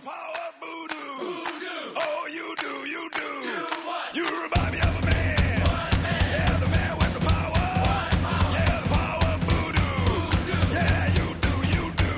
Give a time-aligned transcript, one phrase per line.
[0.00, 1.94] the power of voodoo.
[1.96, 4.20] Oh, you do, you do.
[4.20, 5.60] You remind me of a man.
[6.30, 7.66] Yeah, the man with the power.
[8.54, 10.74] Yeah, the power of voodoo.
[10.74, 12.12] Yeah, you do, you do.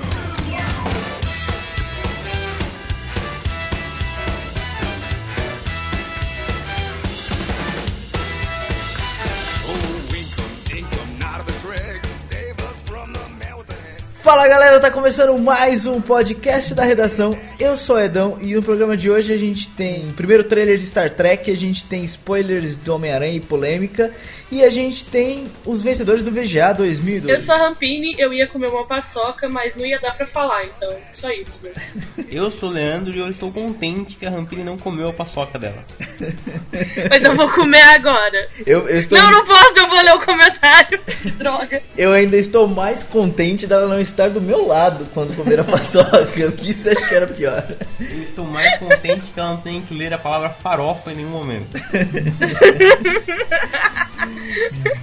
[9.63, 12.05] Oh, winkum, dinkum, not of a Shrek.
[12.05, 14.01] Save us from the man with the hand.
[14.25, 17.33] Fala galera, tá começando mais um podcast da redação.
[17.57, 20.77] Eu sou o Edão e no programa de hoje a gente tem o primeiro trailer
[20.77, 24.13] de Star Trek, a gente tem spoilers do Homem-Aranha e polêmica,
[24.51, 27.39] e a gente tem os vencedores do VGA 2002.
[27.39, 30.65] Eu sou a Rampini, eu ia comer uma paçoca, mas não ia dar pra falar,
[30.65, 31.61] então só isso.
[31.63, 31.71] Né?
[32.29, 35.59] Eu sou o Leandro e eu estou contente que a Rampini não comeu a paçoca
[35.59, 35.83] dela.
[37.09, 38.47] Mas eu vou comer agora.
[38.65, 40.99] Eu, eu estou, Não, não posso, eu vou ler o comentário.
[41.21, 41.81] Que droga.
[41.97, 46.51] eu ainda estou mais contente dela não estar do meu lado quando comer a paçoca,
[46.51, 47.63] que isso acho que era pior.
[47.99, 51.29] Eu estou mais contente que ela não tenha que ler a palavra farofa em nenhum
[51.29, 51.77] momento.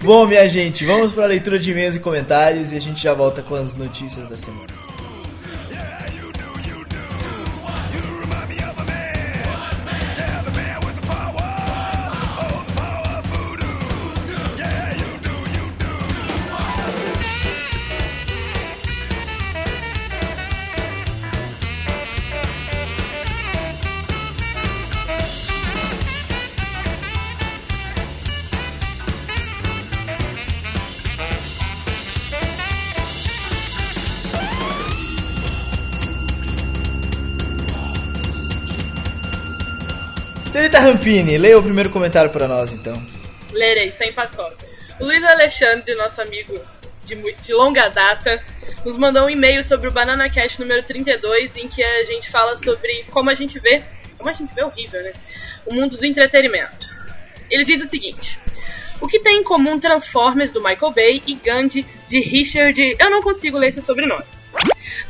[0.03, 3.14] Bom, minha gente, vamos para a leitura de e-mails e comentários e a gente já
[3.14, 4.88] volta com as notícias da semana.
[41.09, 42.92] Rampini, leia o primeiro comentário para nós então.
[43.51, 44.12] Lerei, sem.
[45.01, 46.53] O Luiz Alexandre, nosso amigo
[47.06, 48.39] de, de longa data,
[48.84, 52.55] nos mandou um e-mail sobre o Banana Cash número 32, em que a gente fala
[52.59, 53.83] sobre como a gente vê,
[54.19, 55.15] como a gente vê horrível, né?
[55.65, 56.87] O mundo do entretenimento.
[57.50, 58.39] Ele diz o seguinte:
[59.00, 62.78] O que tem em comum Transformers do Michael Bay e Gandhi de Richard.
[62.99, 64.25] Eu não consigo ler esse sobrenome.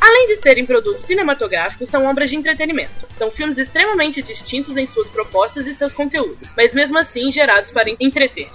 [0.01, 3.07] Além de serem produtos cinematográficos, são obras de entretenimento.
[3.17, 7.91] São filmes extremamente distintos em suas propostas e seus conteúdos, mas mesmo assim gerados para
[8.01, 8.49] entreter.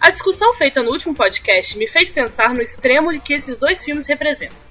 [0.00, 4.06] A discussão feita no último podcast me fez pensar no extremo que esses dois filmes
[4.06, 4.64] representam.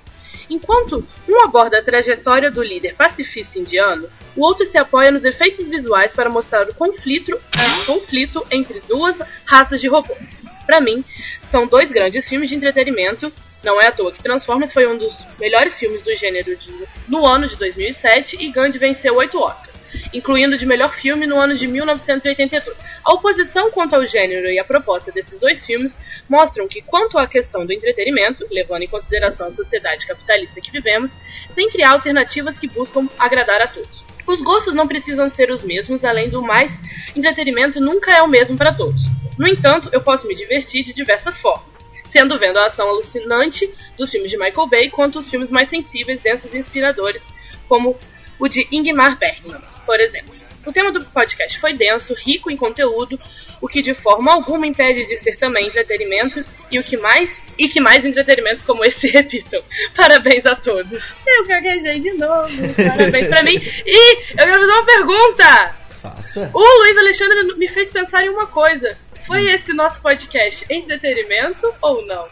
[0.49, 5.67] Enquanto um aborda a trajetória do líder pacifista indiano, o outro se apoia nos efeitos
[5.67, 10.43] visuais para mostrar o conflito, ah, conflito entre duas raças de robôs.
[10.65, 11.03] Para mim,
[11.49, 13.31] são dois grandes filmes de entretenimento.
[13.63, 17.25] Não é à toa que Transformers foi um dos melhores filmes do gênero de- no
[17.25, 19.71] ano de 2007 e Gandhi venceu oito Oscars,
[20.13, 22.77] incluindo de melhor filme no ano de 1982.
[23.05, 25.97] A oposição quanto ao gênero e a proposta desses dois filmes
[26.27, 31.11] mostram que, quanto à questão do entretenimento, levando em consideração a sociedade capitalista que vivemos,
[31.55, 34.03] sempre há alternativas que buscam agradar a todos.
[34.27, 36.73] Os gostos não precisam ser os mesmos, além do mais,
[37.15, 39.01] entretenimento nunca é o mesmo para todos.
[39.37, 41.73] No entanto, eu posso me divertir de diversas formas
[42.13, 46.21] sendo vendo a ação alucinante dos filmes de Michael Bay, quanto os filmes mais sensíveis,
[46.21, 47.25] densos e inspiradores,
[47.67, 47.97] como
[48.39, 50.31] o de Ingmar Bergman, por exemplo.
[50.63, 53.19] O tema do podcast foi denso, rico em conteúdo,
[53.59, 57.67] o que de forma alguma impede de ser também entretenimento e o que mais e
[57.67, 59.61] que mais entretenimentos como esse repitam.
[59.95, 61.13] Parabéns a todos.
[61.25, 62.49] Eu gaguejei de novo.
[62.75, 63.59] Parabéns pra mim.
[63.85, 65.75] E eu quero fazer uma pergunta.
[66.01, 66.51] Faça.
[66.53, 68.95] O Luiz Alexandre me fez pensar em uma coisa.
[69.25, 72.25] Foi esse nosso podcast entretenimento ou não?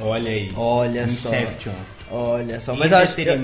[0.00, 0.52] Olha aí.
[0.56, 1.28] Olha só.
[1.28, 1.72] Inception.
[2.10, 3.40] Olha só, mas eu acho, eu,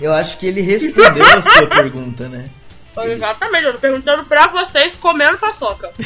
[0.00, 2.46] eu acho que ele respondeu a sua pergunta, né?
[3.04, 5.90] Exatamente, eu tô perguntando pra vocês comendo paçoca.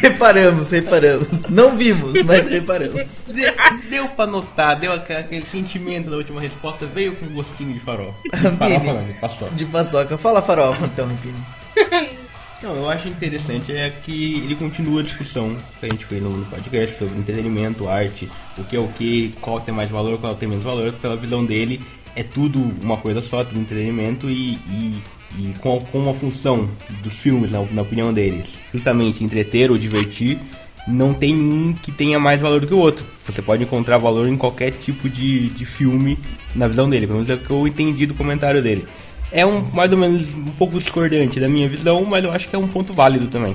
[0.00, 1.28] reparamos, reparamos.
[1.48, 3.06] Não vimos, mas reparamos.
[3.26, 3.52] Deu,
[3.90, 8.14] deu pra notar, deu aquele, sentimento da última resposta, veio com gostinho de farofa.
[8.58, 9.54] Farofa não, de paçoca.
[9.54, 10.18] De paçoca.
[10.18, 12.18] Fala farofa então, Rampini.
[12.62, 16.44] Não, eu acho interessante é que ele continua a discussão que a gente fez no
[16.46, 20.48] podcast sobre entretenimento, arte, o que é o que, qual tem mais valor, qual tem
[20.48, 21.80] menos valor, pela visão dele
[22.16, 25.02] é tudo uma coisa só, tudo entretenimento e, e,
[25.38, 26.68] e com, com uma função
[27.00, 30.40] dos filmes, na, na opinião deles, justamente entreter ou divertir,
[30.88, 33.04] não tem um que tenha mais valor do que o outro.
[33.24, 36.18] Você pode encontrar valor em qualquer tipo de, de filme
[36.56, 38.84] na visão dele, pelo menos é o que eu entendi do comentário dele.
[39.30, 42.56] É um mais ou menos um pouco discordante da minha visão, mas eu acho que
[42.56, 43.54] é um ponto válido também.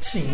[0.00, 0.24] Sim,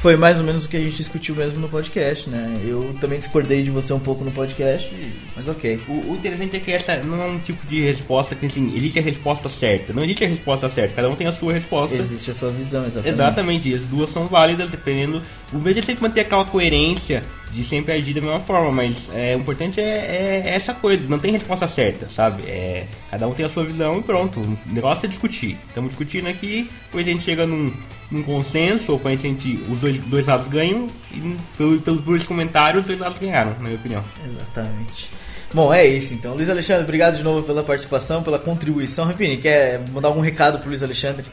[0.00, 2.60] foi mais ou menos o que a gente discutiu mesmo no podcast, né?
[2.64, 4.94] Eu também discordei de você um pouco no podcast,
[5.34, 5.80] mas ok.
[5.88, 9.00] O, o interessante é que essa não é um tipo de resposta que assim, existe
[9.00, 9.92] a resposta certa.
[9.92, 11.96] Não existe a resposta certa, cada um tem a sua resposta.
[11.96, 13.14] Existe a sua visão, exatamente.
[13.14, 15.20] Exatamente, e as duas são válidas dependendo.
[15.52, 19.34] O vídeo é sempre manter aquela coerência de sempre agir da mesma forma, mas é,
[19.34, 22.42] o importante é, é essa coisa, não tem resposta certa, sabe?
[22.42, 24.38] É, cada um tem a sua visão e pronto.
[24.38, 25.56] O negócio é discutir.
[25.66, 27.72] Estamos discutindo aqui, depois a gente chega num,
[28.10, 32.24] num consenso, ou quando a gente, os dois, dois lados ganham, e pelo, pelo, pelos
[32.24, 34.04] comentários, os dois lados ganharam, na minha opinião.
[34.24, 35.10] Exatamente.
[35.52, 36.34] Bom, é isso então.
[36.34, 39.06] Luiz Alexandre, obrigado de novo pela participação, pela contribuição.
[39.06, 41.24] Rapini, quer mandar algum recado pro Luiz Alexandre?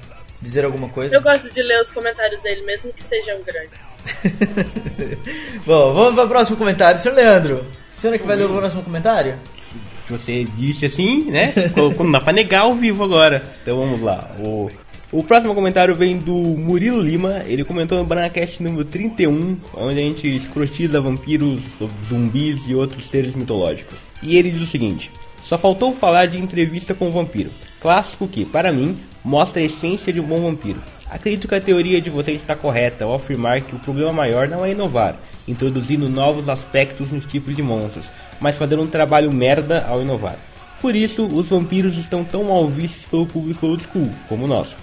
[0.41, 1.15] Dizer alguma coisa?
[1.15, 3.79] Eu gosto de ler os comentários dele, mesmo que sejam grandes.
[5.65, 6.99] Bom, vamos para o próximo comentário.
[6.99, 9.35] Senhor Leandro, senhor é que vai ler o próximo comentário?
[10.07, 11.53] Se você disse assim, né?
[11.75, 13.41] Não dá pra negar ao vivo agora.
[13.61, 14.29] Então vamos lá.
[14.39, 14.69] O,
[15.17, 17.41] o próximo comentário vem do Murilo Lima.
[17.45, 21.63] Ele comentou no Branacast número 31, onde a gente escrotiza vampiros,
[22.09, 23.97] zumbis e outros seres mitológicos.
[24.21, 25.09] E ele diz o seguinte:
[25.41, 27.49] Só faltou falar de entrevista com o vampiro.
[27.79, 30.81] Clássico que, para mim, mostra a essência de um bom vampiro.
[31.09, 34.65] Acredito que a teoria de vocês está correta ao afirmar que o problema maior não
[34.65, 35.15] é inovar,
[35.47, 38.03] introduzindo novos aspectos nos tipos de monstros,
[38.41, 40.35] mas fazer um trabalho merda ao inovar.
[40.81, 44.75] Por isso, os vampiros estão tão mal vistos pelo público old school, como nós.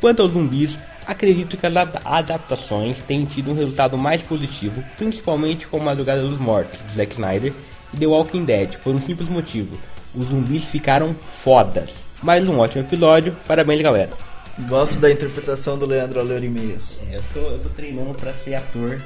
[0.00, 1.74] Quanto aos zumbis, acredito que as
[2.04, 7.52] adaptações têm tido um resultado mais positivo, principalmente com Madrugada dos Mortos, de Zack Snyder,
[7.92, 9.78] e The Walking Dead, por um simples motivo.
[10.14, 11.94] Os zumbis ficaram fodas.
[12.22, 14.10] Mais um ótimo episódio, parabéns galera.
[14.68, 17.00] Gosto da interpretação do Leandro ao ler e-mails.
[17.10, 19.00] É, eu tô, eu tô treinando pra ser ator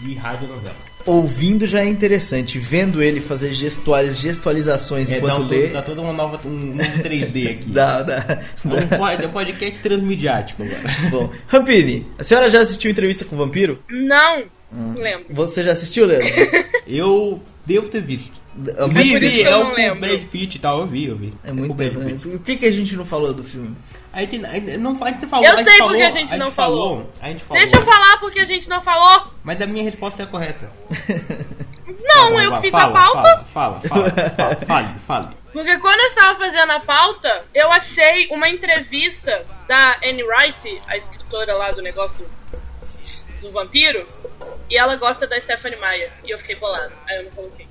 [0.00, 0.87] de rádio novela.
[1.08, 5.66] Ouvindo já é interessante, vendo ele fazer gestuais, gestualizações É, enquanto dá, um, lê.
[5.68, 7.64] dá toda uma nova, um novo 3D aqui.
[7.72, 8.40] Dá, dá.
[8.64, 10.82] É um é um podcast transmediático agora.
[11.10, 13.82] Bom, Rampini, a senhora já assistiu entrevista com o vampiro?
[13.88, 14.44] Não,
[14.94, 15.26] lembro.
[15.30, 16.28] Você já assistiu, Leandro?
[16.86, 18.32] Eu devo ter visto.
[18.76, 20.00] Eu Vi, vi, é não o lembro.
[20.00, 21.34] Brad Pitt e tal, eu vi, eu vi.
[21.44, 22.14] É muito o Brad né?
[22.14, 22.28] Pitt.
[22.28, 23.76] O que, que a gente não falou do filme?
[24.12, 26.10] A gente, a gente não, a gente falou, Eu a gente sei falou, porque a
[26.10, 27.10] gente não falou.
[27.20, 27.62] A gente falou.
[27.62, 29.28] Deixa eu falar porque a gente não falou.
[29.44, 30.72] Mas a minha resposta é a correta.
[31.88, 33.44] Não, Vai, eu fiz fala, a pauta.
[33.44, 35.36] Fala, fala, fala, fala, fale, fale.
[35.50, 40.98] Porque quando eu estava fazendo a pauta, eu achei uma entrevista da Anne Rice, a
[40.98, 42.28] escritora lá do negócio
[43.40, 44.04] do vampiro,
[44.70, 46.10] e ela gosta da Stephanie Meyer.
[46.24, 46.92] E eu fiquei bolado.
[47.08, 47.66] Aí eu não coloquei.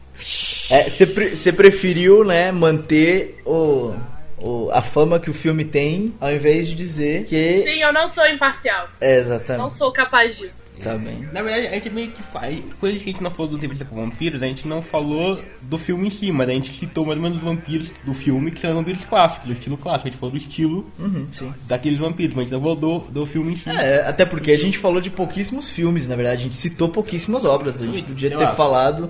[1.29, 3.95] Você preferiu, né, manter o,
[4.37, 7.63] o- a fama que o filme tem, ao invés de dizer que.
[7.63, 8.89] Sim, eu não sou imparcial.
[8.99, 9.77] É, Não exatamente.
[9.77, 10.66] sou capaz disso.
[10.81, 11.19] Tá bem.
[11.33, 12.59] Na verdade, a gente meio que faz.
[12.79, 15.77] Coisa que a gente não falou do entrevista com vampiros, a gente não falou do
[15.77, 18.61] filme em si, mas a gente citou mais ou menos os vampiros do filme, que
[18.61, 20.07] são vampiros clássicos, do estilo clássico.
[20.07, 21.25] A gente falou do estilo Uhum,
[21.67, 23.69] daqueles vampiros, mas a gente não falou do, do filme em si.
[23.69, 27.45] É, até porque a gente falou de pouquíssimos filmes, na verdade, a gente citou pouquíssimas
[27.45, 28.53] obras, a gente podia Sei ter lá.
[28.55, 29.09] falado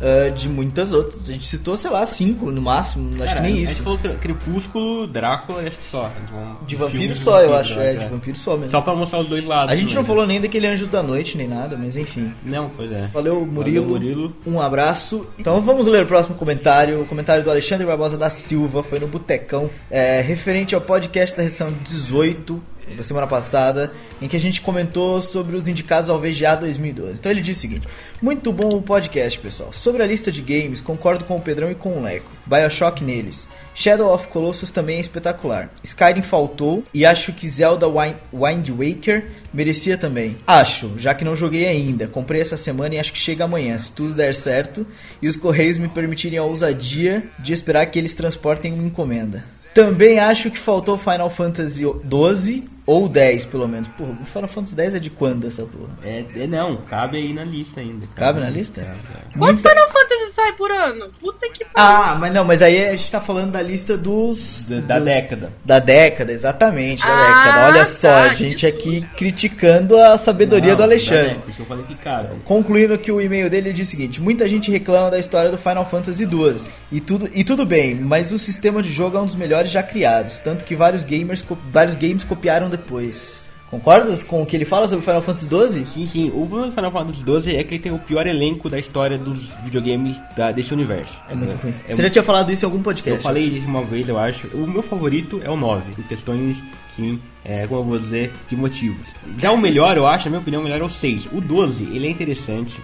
[0.00, 1.28] ah, de muitas outras.
[1.28, 3.82] A gente citou, sei lá, cinco no máximo, acho Cara, que nem A gente isso.
[3.82, 6.10] falou Cre- Crepúsculo, Drácula e acho que só.
[6.24, 7.90] Então, De filmes vampiro só, eu acho, né?
[7.90, 8.70] é, de vampiro só mesmo.
[8.70, 9.72] Só pra mostrar os dois lados.
[9.72, 10.06] A gente não né?
[10.08, 12.32] falou nem daquele Anjos da Noite, nem nada, mas enfim.
[12.44, 13.06] Não, pois é.
[13.08, 13.84] Valeu, Murilo.
[13.94, 14.32] Valeu, Murilo.
[14.46, 15.26] Um abraço.
[15.38, 17.00] Então vamos ler o próximo comentário.
[17.02, 21.44] O comentário do Alexandre Barbosa da Silva foi no Botecão, é, referente ao podcast da
[21.44, 22.62] edição 18
[22.96, 27.18] da semana passada, em que a gente comentou sobre os indicados ao VGA 2012.
[27.18, 27.86] Então ele diz o seguinte:
[28.20, 29.72] Muito bom o podcast, pessoal.
[29.72, 32.30] Sobre a lista de games, concordo com o Pedrão e com o Leco.
[32.46, 33.48] Bioshock neles.
[33.78, 35.70] Shadow of Colossus também é espetacular.
[35.84, 40.36] Skyrim faltou e acho que Zelda Wind, Wind Waker merecia também.
[40.44, 42.08] Acho, já que não joguei ainda.
[42.08, 44.84] Comprei essa semana e acho que chega amanhã, se tudo der certo
[45.22, 49.44] e os correios me permitirem a ousadia de esperar que eles transportem uma encomenda.
[49.72, 53.86] Também acho que faltou Final Fantasy 12 ou 10, pelo menos.
[53.88, 55.90] Pô, o Final Fantasy 10 é de quando essa porra?
[56.02, 58.06] É, é não, cabe aí na lista ainda.
[58.16, 58.80] Cabe na lista?
[58.80, 59.38] Cabe, cabe.
[59.38, 61.10] Quantos Muita- Final Fantasy sai por ano?
[61.20, 61.72] Puta que pariu.
[61.74, 64.66] Ah, mas não, mas aí a gente tá falando da lista dos.
[64.68, 65.52] Da, da dos- década.
[65.64, 67.66] Da década, exatamente, da Ah, década.
[67.68, 68.66] Olha só, tá, a gente isso.
[68.66, 71.34] aqui criticando a sabedoria Não, do da Alexandre.
[71.34, 74.70] década, eu falei que, cara, Concluindo que o e-mail dele diz o seguinte: muita gente
[74.70, 76.70] reclama da história do Final Fantasy XII.
[76.90, 79.82] E tudo, e tudo bem, mas o sistema de jogo é um dos melhores já
[79.82, 80.38] criados.
[80.40, 83.46] Tanto que vários, gamers, vários games copiaram depois.
[83.70, 85.84] Concordas com o que ele fala sobre Final Fantasy XII?
[85.86, 86.28] Sim, sim.
[86.30, 89.18] O problema do Final Fantasy XII é que ele tem o pior elenco da história
[89.18, 91.12] dos videogames da, desse universo.
[91.30, 91.74] É muito ruim.
[91.86, 93.18] É Você já tinha falado isso em algum podcast?
[93.18, 94.46] Eu falei disso uma vez, eu acho.
[94.56, 96.62] O meu favorito é o 9, por questões,
[96.96, 99.06] sim, é, como eu vou dizer, de motivos.
[99.38, 101.28] Já o melhor, eu acho, na minha opinião, o melhor é o 6.
[101.30, 102.80] O 12, ele é interessante.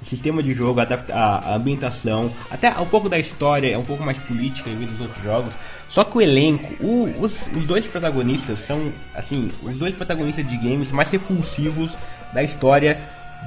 [0.00, 0.86] O sistema de jogo, a-
[1.44, 5.00] a ambientação, até um pouco da história é um pouco mais política em vez dos
[5.00, 5.52] outros jogos.
[5.90, 10.56] Só que o elenco, o- os, os dois protagonistas são, assim, os dois protagonistas de
[10.56, 11.92] games mais repulsivos
[12.32, 12.96] da história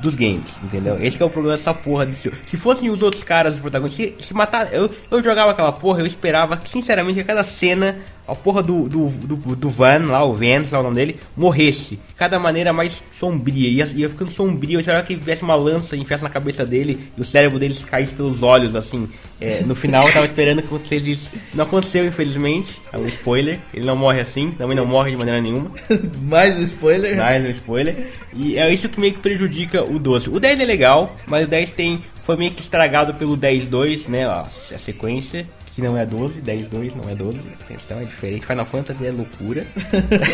[0.02, 0.98] dos games, entendeu?
[1.02, 2.36] Esse é o problema dessa porra desse jogo.
[2.48, 6.00] Se fossem os outros caras, os protagonistas, se, se matar, eu, eu jogava aquela porra,
[6.02, 10.34] eu esperava, sinceramente, que cada cena a porra do, do, do, do Van, lá, o
[10.34, 12.00] Van, sei lá o nome dele, morresse.
[12.18, 13.70] Cada maneira mais sombria.
[13.70, 14.76] Ia, ia ficando sombrio.
[14.76, 17.76] Eu esperava que tivesse uma lança e enfiasse na cabeça dele e o cérebro dele
[17.86, 19.10] caísse pelos olhos, assim.
[19.42, 21.30] É, no final eu tava esperando que acontecesse isso.
[21.54, 22.80] Não aconteceu, infelizmente.
[22.94, 23.60] É um spoiler.
[23.74, 25.72] Ele não morre assim, também não morre de maneira nenhuma.
[26.24, 27.18] Mais um spoiler.
[27.18, 28.08] Mais um spoiler.
[28.34, 30.30] E é isso que meio que prejudica o 12.
[30.30, 32.02] O 10 é legal, mas o 10 tem.
[32.24, 34.26] Foi meio que estragado pelo 10-2, né?
[34.26, 34.48] A
[34.80, 37.40] sequência que não é 12, 10, 2 não é 12,
[37.72, 38.46] então é diferente.
[38.46, 39.66] Final Fantasy é loucura.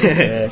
[0.06, 0.50] é.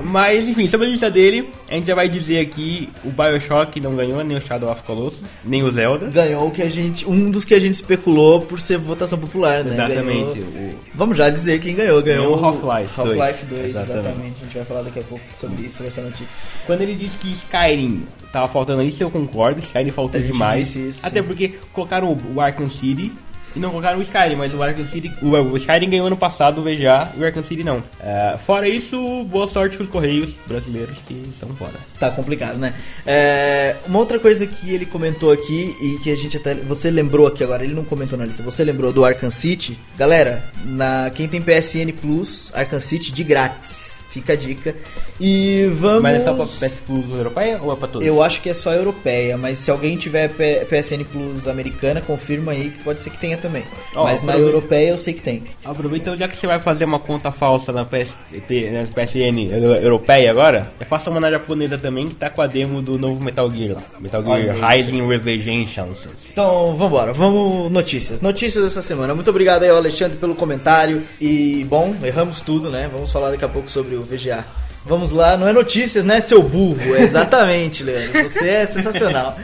[0.00, 3.94] Mas enfim, sobre a lista dele, a gente já vai dizer aqui: o Bioshock não
[3.94, 6.08] ganhou, nem o Shadow of Colossus, nem o Zelda.
[6.08, 7.06] Ganhou o que a gente.
[7.08, 9.74] Um dos que a gente especulou por ser votação popular, né?
[9.74, 10.40] Exatamente.
[10.40, 10.70] Ganhou...
[10.70, 10.78] O...
[10.94, 12.02] Vamos já dizer quem ganhou.
[12.02, 13.60] Ganhou, ganhou o Half-Life Half-Life 2.
[13.60, 13.98] 2 exatamente.
[13.98, 14.36] exatamente.
[14.40, 16.28] A gente vai falar daqui a pouco sobre isso, sobre essa notícia.
[16.66, 19.60] Quando ele disse que Skyrim tava faltando isso, eu concordo.
[19.60, 20.74] Skyrim faltou demais.
[21.02, 23.12] Até porque colocaram o Arkham City
[23.54, 26.60] e não colocaram o Skyrim, mas o Arkham City, o, o Skyrim ganhou ano passado
[26.60, 27.82] o VGA e o Arkham City não.
[28.00, 31.74] É, fora isso, boa sorte com os Correios brasileiros que estão fora.
[31.98, 32.74] Tá complicado, né?
[33.06, 36.54] É, uma outra coisa que ele comentou aqui e que a gente até.
[36.54, 39.78] Você lembrou aqui agora, ele não comentou na lista, você lembrou do Arkham City?
[39.96, 43.91] Galera, na, quem tem PSN Plus, Arkham City de grátis.
[44.12, 44.76] Fica a dica.
[45.18, 46.02] E vamos.
[46.02, 48.06] Mas é só pra PS Plus europeia ou é pra todos?
[48.06, 52.70] Eu acho que é só europeia, mas se alguém tiver PSN Plus americana, confirma aí
[52.70, 53.64] que pode ser que tenha também.
[53.94, 55.42] Oh, mas na europeia eu sei que tem.
[55.64, 60.30] Aproveita então, já que você vai fazer uma conta falsa na, PS, na PSN europeia
[60.30, 63.76] agora, faça uma na japonesa também que tá com a demo do novo Metal Gear
[63.76, 63.82] lá.
[64.00, 66.08] Metal Gear Rising Revengeance.
[66.32, 68.20] Então vambora, vamos notícias.
[68.20, 69.14] Notícias dessa semana.
[69.14, 71.02] Muito obrigado aí ao Alexandre pelo comentário.
[71.20, 72.90] E bom, erramos tudo, né?
[72.92, 74.44] Vamos falar daqui a pouco sobre o VGA.
[74.84, 76.96] Vamos lá, não é notícias, né, seu burro?
[76.96, 78.28] É exatamente, Leandro.
[78.28, 79.36] Você é sensacional.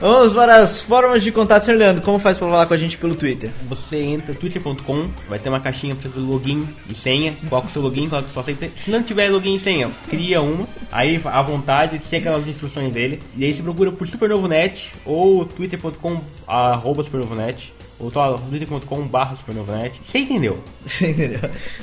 [0.00, 2.02] Vamos para as formas de contato, senhor Leandro.
[2.02, 3.50] Como faz para falar com a gente pelo Twitter?
[3.68, 7.34] Você entra twitter.com, vai ter uma caixinha para fazer login e senha.
[7.48, 8.56] Coloca o seu login, coloca sua senha.
[8.74, 10.66] Se não tiver login e senha, cria uma.
[10.90, 13.20] Aí, à vontade, segue as instruções dele.
[13.36, 20.00] E aí você procura por Supernovonet ou twitter.com arroba supernovonet ou twitter.com barra supernovonet.
[20.02, 20.58] Você entendeu?
[20.86, 21.40] Você entendeu.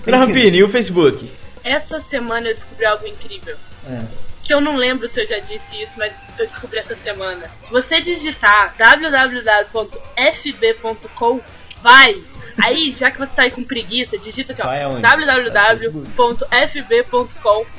[0.08, 1.30] Rampini, e o Facebook?
[1.64, 3.56] Essa semana eu descobri algo incrível.
[3.88, 4.02] É.
[4.44, 7.50] Que eu não lembro se eu já disse isso, mas eu descobri essa semana.
[7.64, 9.82] Se você digitar www.fb.com,
[11.82, 12.22] vai!
[12.62, 14.62] Aí, já que você tá aí com preguiça, digita assim,
[15.02, 16.46] www.fb.com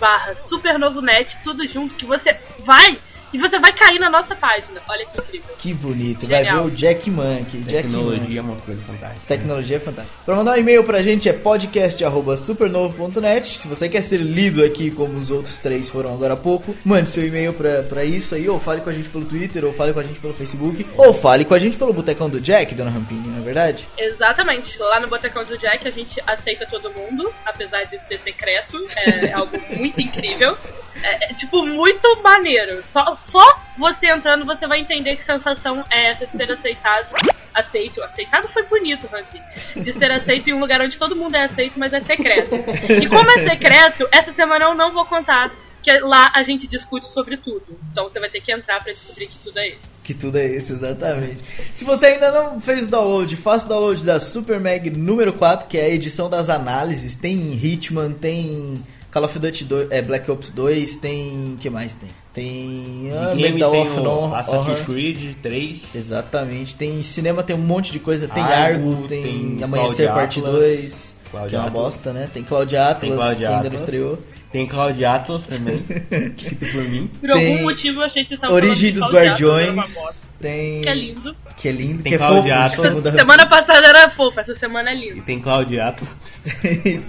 [0.00, 2.98] barra supernovonet, tudo junto, que você vai
[3.34, 4.80] e você vai cair na nossa página.
[4.88, 5.56] Olha que incrível.
[5.58, 6.20] Que bonito.
[6.20, 6.44] Genial.
[6.44, 7.64] Vai ver o Jack Monkey.
[7.64, 9.26] Tecnologia é uma coisa fantástica.
[9.26, 10.16] Tecnologia é fantástica.
[10.24, 13.58] Pra mandar um e-mail pra gente é podcast.supernovo.net.
[13.58, 17.10] Se você quer ser lido aqui como os outros três foram agora há pouco, mande
[17.10, 19.92] seu e-mail pra, pra isso aí, ou fale com a gente pelo Twitter, ou fale
[19.92, 22.90] com a gente pelo Facebook, ou fale com a gente pelo Botecão do Jack, dona
[22.90, 23.88] Rampini, não é verdade?
[23.98, 24.78] Exatamente.
[24.78, 28.78] Lá no Botecão do Jack a gente aceita todo mundo, apesar de ser secreto.
[28.96, 30.56] É algo muito incrível.
[31.02, 32.82] É, é, tipo, muito maneiro.
[32.92, 37.06] Só, só você entrando você vai entender que sensação é essa de ser aceitado.
[37.52, 38.02] Aceito.
[38.02, 39.84] Aceitado foi bonito, Randy.
[39.84, 42.54] De ser aceito em um lugar onde todo mundo é aceito, mas é secreto.
[43.02, 45.50] E como é secreto, essa semana eu não vou contar.
[45.82, 47.78] Que lá a gente discute sobre tudo.
[47.92, 49.94] Então você vai ter que entrar para descobrir que tudo é isso.
[50.02, 51.42] Que tudo é isso, exatamente.
[51.74, 55.66] Se você ainda não fez o download, faça o download da Super Mag número 4,
[55.66, 57.16] que é a edição das análises.
[57.16, 58.82] Tem Hitman, tem
[59.14, 61.56] Call of Duty 2, é, Black Ops 2, tem.
[61.60, 62.08] que mais tem?
[62.32, 63.10] Tem.
[63.16, 64.34] Ah, Medal tem of Honor.
[64.34, 65.94] Assassin's Creed 3.
[65.94, 66.74] Exatamente.
[66.74, 68.26] Tem cinema, tem um monte de coisa.
[68.26, 71.14] Tem Argo, Argo tem, tem Amanhecer Parte 2.
[71.48, 72.28] que é uma bosta, né?
[72.34, 74.18] Tem Cloud Atlas, tem Cloud que ainda não estreou.
[74.54, 75.82] Tem Cloud Atlas também,
[76.38, 77.10] escrito por mim.
[77.20, 80.20] Por tem algum motivo eu achei que vocês estavam Origem dos Guardiões.
[80.40, 80.80] Tem...
[80.80, 81.36] Que é lindo.
[81.56, 82.48] Que é lindo, tem que é fofo.
[82.48, 85.18] Essa semana passada era fofa, essa semana é lindo.
[85.18, 86.06] E tem Claudiato.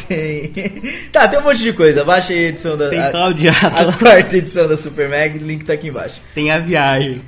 [0.07, 0.53] tem.
[1.11, 2.03] Tá, tem um monte de coisa.
[2.03, 2.89] Baixa aí a edição da.
[2.89, 2.97] Tem.
[2.97, 6.19] A, a quarta edição da Super Mag, o link tá aqui embaixo.
[6.33, 7.21] Tem a viagem.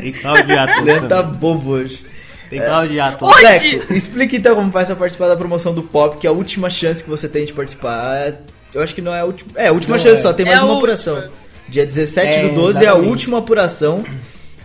[0.00, 0.80] tem Claudiato.
[0.80, 2.00] O Leandro tá bobo hoje.
[2.48, 3.26] Tem Claudiato.
[3.26, 6.70] Leco, explica então como faz pra participar da promoção do Pop, que é a última
[6.70, 8.32] chance que você tem de participar.
[8.74, 9.50] Eu acho que não é a última.
[9.54, 10.22] É, a última não chance, é.
[10.22, 11.24] só tem mais é uma apuração.
[11.68, 12.84] Dia 17 é, do 12 exatamente.
[12.84, 14.04] é a última apuração.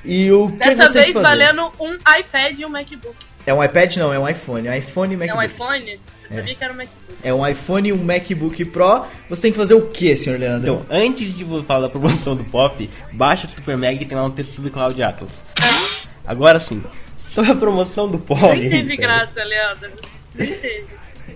[0.03, 3.15] E o que Dessa você vez valendo um iPad e um MacBook.
[3.45, 4.67] É um iPad não, é um iPhone.
[4.67, 5.37] É um iPhone e MacBook.
[5.37, 5.99] É um iPhone?
[6.29, 6.99] Eu sabia que era um MacBook.
[7.21, 9.05] É um iPhone e um MacBook Pro.
[9.29, 10.73] Você tem que fazer o que, senhor Leandro?
[10.73, 14.17] Então, antes de você falar da promoção do Pop, baixa o Super Mag e tem
[14.17, 15.31] lá um texto sobre Cloud Atlas.
[16.25, 16.83] Agora sim,
[17.33, 18.57] sobre a promoção do Pop.
[18.57, 19.91] Nem teve graça, Leandro.
[20.35, 20.85] Nem teve.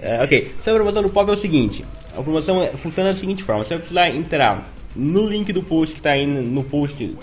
[0.01, 1.83] É, ok, sobre a promoção do Pop é o seguinte:
[2.17, 5.99] a promoção funciona da seguinte forma: você vai precisar entrar no link do post que
[5.99, 7.15] está aí no post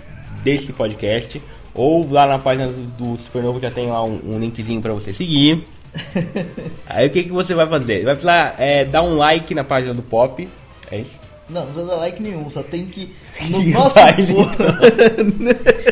[0.42, 1.40] desse podcast
[1.74, 2.82] ou lá na página do,
[3.14, 5.64] do Supernovo já tem lá um, um linkzinho para você seguir.
[6.86, 8.04] Aí o que, que você vai fazer?
[8.04, 10.48] Vai lá, é, dar um like na página do Pop.
[10.90, 11.18] É isso?
[11.48, 13.12] Não, não precisa dar like nenhum, só tem que.
[13.48, 13.96] No Que nosso.
[13.96, 14.14] vai,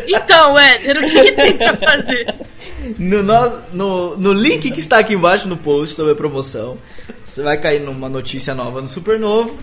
[0.07, 2.35] Então, Éder, o que, que tem pra fazer?
[2.97, 6.77] No, no, no, no link que está aqui embaixo no post sobre a promoção,
[7.25, 9.57] você vai cair numa notícia nova no Supernovo.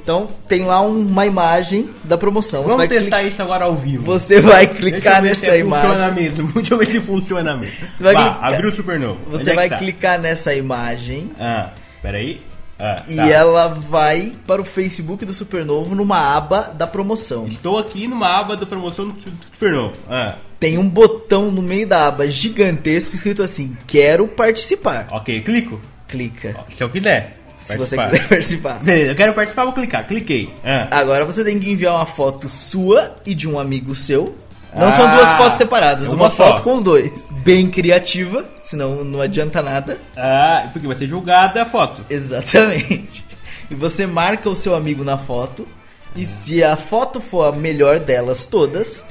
[0.00, 2.62] Então tem lá um- uma imagem da promoção.
[2.62, 4.04] Você Vamos vai, testar cli- isso agora ao vivo.
[4.04, 6.14] você vai Deixa clicar eu ver nessa se funciona imagem.
[6.14, 6.52] mesmo.
[6.54, 7.76] Deixa eu ver se funciona mesmo.
[7.96, 9.18] Você vai Vá, clicar- abriu o Supernovo.
[9.30, 9.76] Você é vai tá?
[9.78, 12.40] clicar nessa imagem Ah, peraí.
[12.84, 13.28] Ah, e tá.
[13.28, 17.46] ela vai para o Facebook do Supernovo numa aba da promoção.
[17.46, 19.14] Estou aqui numa aba da promoção do
[19.52, 19.92] Supernovo.
[20.10, 25.06] Ah, Tem um botão no meio da aba gigantesco escrito assim: Quero participar.
[25.12, 25.80] ok, clico.
[26.12, 26.64] Clica.
[26.76, 27.36] Se eu quiser.
[27.58, 28.78] Se você quiser participar.
[28.80, 30.06] Beleza, eu quero participar, vou clicar.
[30.06, 30.52] Cliquei.
[30.64, 34.36] Ah, Agora você tem que enviar uma foto sua e de um amigo seu.
[34.76, 37.28] Não são Ah, duas fotos separadas, é uma, uma foto com os dois.
[37.44, 39.98] Bem criativa, senão não adianta nada.
[40.16, 42.04] ah, porque vai ser julgada a foto.
[42.10, 43.24] Exatamente.
[43.70, 45.66] E você marca o seu amigo na foto.
[46.14, 49.02] E se a foto for a melhor delas todas,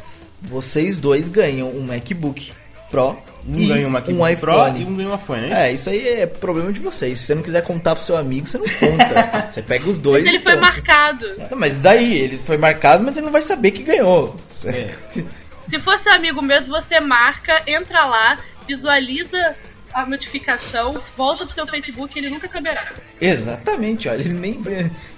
[0.41, 2.51] vocês dois ganham um MacBook
[2.91, 3.17] Pro
[3.47, 4.81] Um e ganha uma MacBook um Pro iPhone.
[4.81, 5.69] e um ganha um iPhone, né?
[5.69, 7.19] É, isso aí é problema de vocês.
[7.19, 9.49] Se você não quiser contar pro seu amigo, você não conta.
[9.51, 10.23] você pega os dois.
[10.23, 11.25] Mas ele e foi marcado.
[11.49, 14.35] Não, mas daí, ele foi marcado, mas ele não vai saber que ganhou.
[14.65, 14.93] É.
[15.69, 19.55] Se fosse amigo mesmo, você marca, entra lá, visualiza
[19.93, 22.91] a notificação, volta pro seu Facebook e ele nunca saberá.
[23.19, 24.61] Exatamente, olha, ele nem.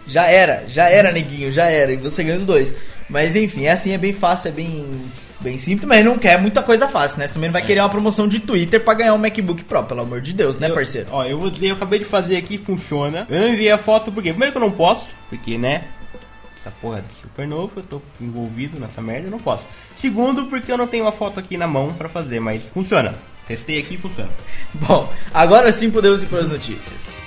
[0.06, 2.74] Já era, já era, neguinho, já era, e você ganha os dois.
[3.10, 5.01] Mas enfim, é assim, é bem fácil, é bem.
[5.44, 7.28] Bem simples, mas não quer muita coisa fácil, né?
[7.28, 10.02] Você também não vai querer uma promoção de Twitter pra ganhar um MacBook Pro, pelo
[10.02, 11.10] amor de Deus, né, Eu- parceiro?
[11.12, 13.28] Ó, eu vou dizer, eu acabei de fazer aqui, funciona.
[13.30, 15.84] Eu não enviei a foto porque, primeiro que eu não posso, porque, né?
[16.62, 19.66] Essa porra de super novo, eu tô envolvido nessa merda, eu não posso.
[19.98, 23.14] Segundo, porque eu não tenho uma foto aqui na mão pra fazer, mas funciona.
[23.46, 24.30] Testei aqui e funciona.
[24.74, 27.23] Bom, agora sim podemos ir para as notícias.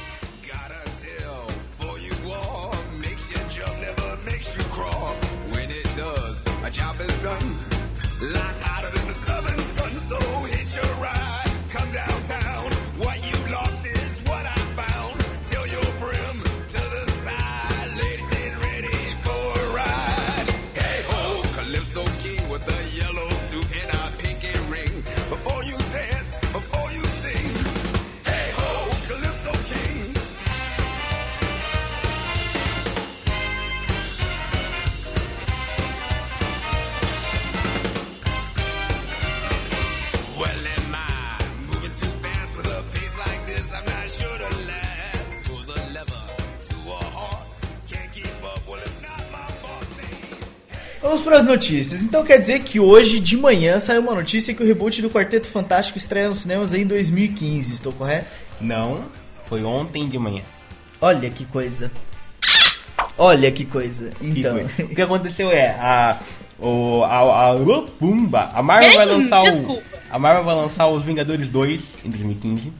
[51.06, 52.02] Vamos para as notícias.
[52.02, 55.46] Então quer dizer que hoje de manhã saiu uma notícia que o reboot do Quarteto
[55.46, 58.26] Fantástico estreia nos cinemas em 2015, estou correto?
[58.60, 59.04] Não,
[59.48, 60.42] foi ontem de manhã.
[61.00, 61.92] Olha que coisa.
[63.16, 64.10] Olha que coisa.
[64.18, 64.84] Que Então, foi?
[64.84, 66.18] O que aconteceu é a
[66.58, 68.98] o a, a, Pumba, a Marvel Quem?
[68.98, 69.82] vai lançar o Desculpa.
[70.10, 72.72] a Marvel vai lançar os Vingadores 2 em 2015.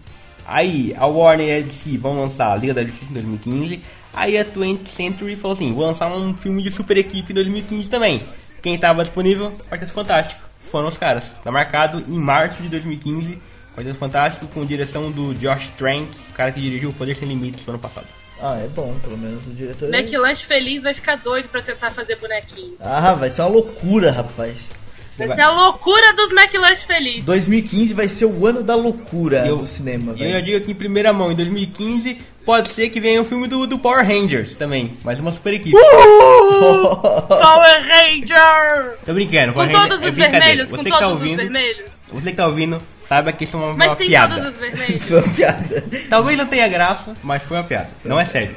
[0.48, 3.80] Aí a Warner e a DC vão lançar a Liga da Justiça em 2015.
[4.16, 7.90] Aí a 20th Century falou assim, vou lançar um filme de super equipe em 2015
[7.90, 8.22] também.
[8.62, 9.52] Quem tava disponível?
[9.68, 10.40] Quarteto Fantástico.
[10.62, 11.24] Foram os caras.
[11.44, 13.38] Tá marcado em março de 2015.
[13.74, 17.64] Quarteto Fantástico com direção do Josh Trank, o cara que dirigiu o Poder Sem Limites
[17.66, 18.06] no ano passado.
[18.40, 19.94] ah, é bom, pelo menos o diretor.
[19.94, 22.76] McLanche feliz vai ficar doido pra tentar fazer bonequinho.
[22.80, 24.70] Ah, vai ser uma loucura, rapaz.
[25.18, 27.24] Vai ser a loucura dos McLanche felizes.
[27.24, 30.44] 2015 vai ser o ano da loucura Eu- do cinema, E eu já velho.
[30.44, 33.78] digo aqui em primeira mão, em 2015, pode ser que venha um filme do, do
[33.78, 35.76] Power Rangers também, mais uma super equipe.
[35.76, 38.96] Power Ranger!
[39.04, 41.12] Tô brincando, Com Power Ranger todos é os vermelhos, Você com que todos tá os
[41.14, 41.86] ouvindo, vermelhos.
[42.12, 44.34] você que tá ouvindo, saiba que isso é uma, Mas uma tem piada.
[44.36, 44.88] todos os vermelhos.
[44.90, 45.84] Isso foi uma piada.
[46.10, 47.88] Talvez não tenha graça, mas foi uma piada.
[48.04, 48.54] Não é sério.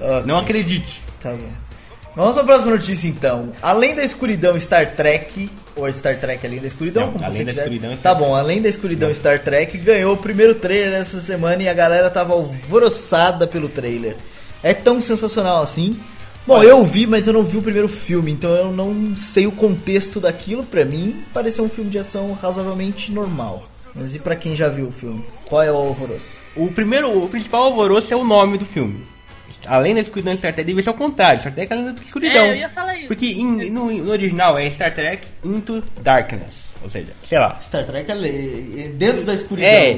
[0.00, 1.00] Ah, Não acredite.
[1.22, 1.50] Tá bom.
[2.16, 3.52] Vamos para a próxima notícia então.
[3.62, 7.44] Além da escuridão Star Trek, ou Star Trek Além da Escuridão, Não, como Além você
[7.44, 7.62] da quiser.
[7.62, 11.62] Escuridão é Tá bom, Além da Escuridão Star Trek ganhou o primeiro trailer essa semana
[11.62, 14.16] e a galera tava alvoroçada pelo trailer.
[14.62, 15.98] É tão sensacional assim.
[16.46, 19.52] Bom, eu vi, mas eu não vi o primeiro filme, então eu não sei o
[19.52, 20.64] contexto daquilo.
[20.64, 23.68] Pra mim, pareceu um filme de ação razoavelmente normal.
[23.94, 25.22] Mas e pra quem já viu o filme?
[25.44, 26.38] Qual é o alvoroço?
[26.56, 29.06] O primeiro, o principal alvoroço é o nome do filme.
[29.66, 31.40] Além da escuridão de Star Trek, deve ser ao contrário.
[31.40, 32.44] Star Trek é além da escuridão.
[32.44, 33.06] É, eu ia falar isso.
[33.08, 36.67] Porque em- no, no original é Star Trek Into Darkness.
[36.82, 37.58] Ou seja, sei lá.
[37.60, 39.68] Star Trek é lei- dentro da escuridão.
[39.68, 39.94] É,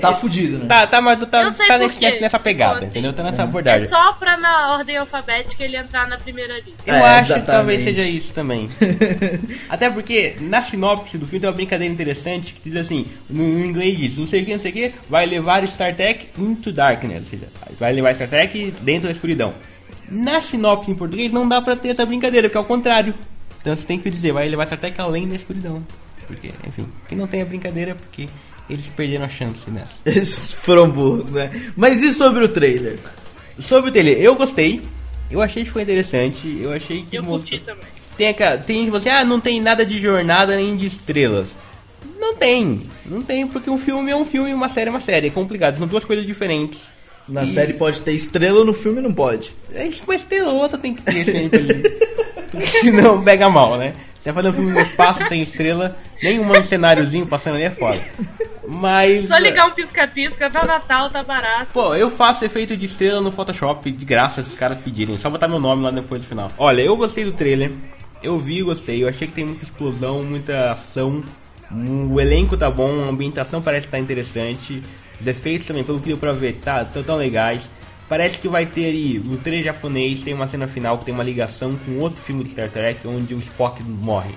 [0.00, 0.66] Tá é, fudido, né?
[0.66, 3.12] Tá, tá, mas tá, tá nesse, nessa pegada, entendeu?
[3.12, 3.88] Tá nessa É abordagem.
[3.88, 6.72] só pra na ordem alfabética ele entrar na primeira lista.
[6.86, 7.84] Eu É, acho que talvez exatamente.
[7.84, 8.70] seja isso também.
[9.68, 13.64] Até porque na sinopse do filme tem uma brincadeira interessante que diz assim, no no
[13.64, 16.72] inglês diz, não sei o que, não sei o que, vai levar Star Trek into
[16.72, 17.44] darkness, ou seja,
[17.78, 19.52] vai levar Star Trek dentro da escuridão.
[20.10, 23.14] Na sinopse em português não dá pra ter essa brincadeira, porque é o contrário.
[23.60, 25.82] Então você tem que dizer, vai levar Star Trek além da escuridão.
[26.26, 28.28] Porque, enfim, que não tem a brincadeira, porque
[28.68, 29.88] eles perderam a chance nessa.
[30.04, 31.50] Eles foram burros, né?
[31.74, 32.98] Mas e sobre o trailer?
[33.58, 34.82] Sobre o trailer, eu gostei.
[35.30, 36.58] Eu achei que foi interessante.
[36.62, 37.84] Eu achei que Eu curti também.
[38.16, 40.86] tem aquela, tem gente que fala assim, ah, não tem nada de jornada nem de
[40.86, 41.48] estrelas.
[42.20, 45.00] Não tem, não tem, porque um filme é um filme e uma série é uma
[45.00, 45.28] série.
[45.28, 46.80] É complicado, são duas coisas diferentes.
[47.26, 49.54] Na E- série pode ter estrela, no filme não pode.
[49.72, 51.82] É isso, uma estrela ou outra tem que ter sempre ali.
[52.50, 53.92] Porque senão pega mal, né?
[54.22, 58.00] Você vai fazer um filme no espaço sem estrela, nenhum cenáriozinho passando ali é foda.
[58.68, 59.28] Mas.
[59.28, 61.68] Só ligar um pisca-pisca, tá Natal, tá barato.
[61.72, 65.16] Pô, eu faço efeito de estrela no Photoshop de graça se os caras pedirem.
[65.16, 66.50] Só botar meu nome lá depois do final.
[66.58, 67.72] Olha, eu gostei do trailer.
[68.22, 69.02] Eu vi, gostei.
[69.02, 71.22] Eu achei que tem muita explosão, muita ação.
[72.10, 74.82] O elenco tá bom, a ambientação parece que tá interessante.
[75.20, 77.70] Os efeitos também, pelo que deu pra ver, tá, estão tão legais.
[78.08, 81.22] Parece que vai ter aí, no trailer japonês, tem uma cena final que tem uma
[81.24, 84.34] ligação com outro filme de Star Trek onde o Spock morre.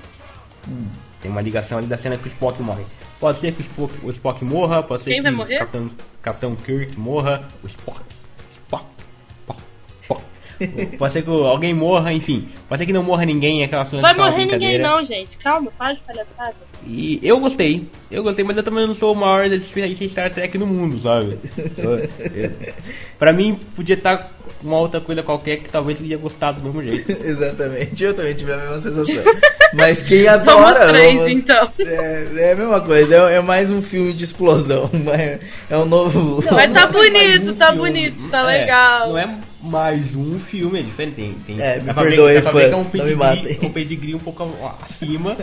[1.22, 2.84] Tem uma ligação ali da cena que o Spock morre.
[3.20, 5.60] Pode ser que o Spock, o Spock morra, pode ser Quem que vai o morrer?
[5.60, 8.02] Capitão, Capitão Kirk morra, o Spock.
[8.54, 8.86] Spock.
[9.42, 9.62] Spock.
[10.04, 10.24] Spock.
[10.98, 12.50] pode ser que o- alguém morra, enfim.
[12.68, 15.38] Pode ser que não morra ninguém, aquela cena Vai morrer ninguém não, gente.
[15.38, 16.56] Calma, para de palhaçada.
[16.86, 20.32] E eu gostei, eu gostei, mas eu também não sou o maior especialista em Star
[20.34, 21.38] Trek no mundo, sabe?
[23.20, 24.32] Pra mim, podia estar
[24.64, 27.12] uma outra coisa qualquer que talvez eu ia gostar do mesmo jeito.
[27.26, 29.24] Exatamente, eu também tive a mesma sensação.
[29.74, 30.80] Mas quem adora.
[30.88, 31.72] Somos três, vamos- então.
[31.80, 34.90] É, é a mesma coisa, é, é mais um filme de explosão.
[35.14, 35.40] É,
[35.70, 36.44] é um novo.
[36.44, 37.90] Mas tá Não é mais bonito, um tá filme.
[37.90, 39.10] bonito, tá É, legal.
[39.10, 41.16] Não é mais um filme, é diferente.
[41.16, 43.44] Tem, tem, É, me perdoe, que é um fãs, não me matem.
[43.44, 45.38] pedigree, um pedigree um pouco acima,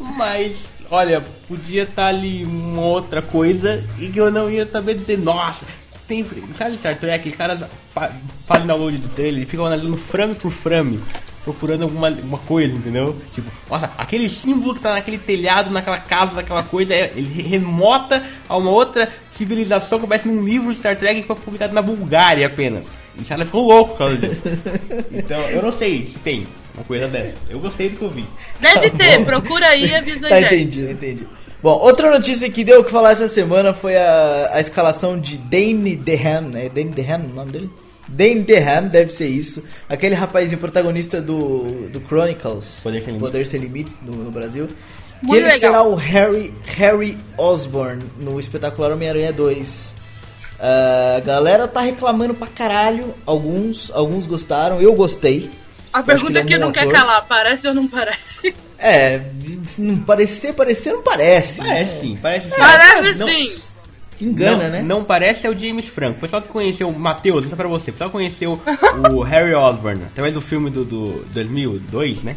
[0.00, 0.56] mas
[0.90, 5.64] olha, podia estar ali uma outra coisa e que eu não ia saber dizer, nossa,
[6.06, 6.24] tem.
[6.56, 7.60] Sabe Star Trek, os caras
[7.92, 8.10] fa-
[8.46, 11.00] fazem download do trailer e ficam analisando frame por frame.
[11.44, 13.16] Procurando alguma, alguma coisa, entendeu?
[13.34, 18.22] Tipo, nossa, aquele símbolo que tá naquele telhado, naquela casa, daquela coisa, é, ele remota
[18.46, 21.80] a uma outra civilização que aparece num livro de Star Trek que foi publicado na
[21.80, 22.84] Bulgária apenas.
[23.16, 24.40] E os caras ficam loucos por causa disso.
[25.10, 26.46] Então, eu não sei se tem
[26.78, 27.34] uma coisa dessa.
[27.50, 28.24] Eu gostei do que eu vi.
[28.60, 29.24] Deve Tá ter, bom.
[29.24, 30.54] procura aí e avisa a Tá, gente.
[30.54, 31.26] entendi, entendi.
[31.62, 35.36] Bom, outra notícia que deu o que falar essa semana foi a, a escalação de
[35.36, 37.70] Dane DeHaan, é Dane DeHaan o nome dele?
[38.06, 39.62] Dane DeHaan, deve ser isso.
[39.88, 43.20] Aquele rapazinho protagonista do, do Chronicles, Poder Sem Limites.
[43.20, 44.68] Poder Sem Limites, no, no Brasil.
[45.20, 45.58] Que Muito ele legal.
[45.58, 49.94] será o Harry, Harry Osborn no espetacular Homem-Aranha 2.
[50.60, 55.50] A galera tá reclamando pra caralho, alguns, alguns gostaram, eu gostei.
[55.98, 58.54] A Eu acho que pergunta é que um não quer calar, parece ou não parece?
[58.78, 59.20] É,
[59.64, 61.58] se não parecer, parecer não parece.
[61.58, 62.00] Parece né?
[62.00, 62.56] sim, parece sim.
[62.56, 63.52] Parece Não- sim.
[64.20, 64.82] Engana, não, né?
[64.82, 66.18] Não parece é o James Franco.
[66.18, 67.90] O pessoal que conheceu, Matheus, isso é pra você.
[67.90, 68.60] O pessoal que conheceu
[69.12, 72.36] o Harry Osborn através do filme do, do 2002, né?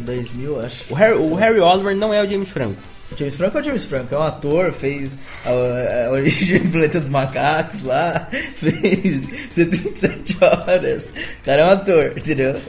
[0.00, 0.84] 2000, acho.
[0.90, 2.76] O Harry, o Harry Osborn não é o James Franco.
[3.10, 6.70] O James Franco é o James Franco, é um ator, fez a, a origem do
[6.70, 11.12] Planeta dos Macacos lá, fez 77 horas.
[11.40, 12.60] O cara é um ator, entendeu?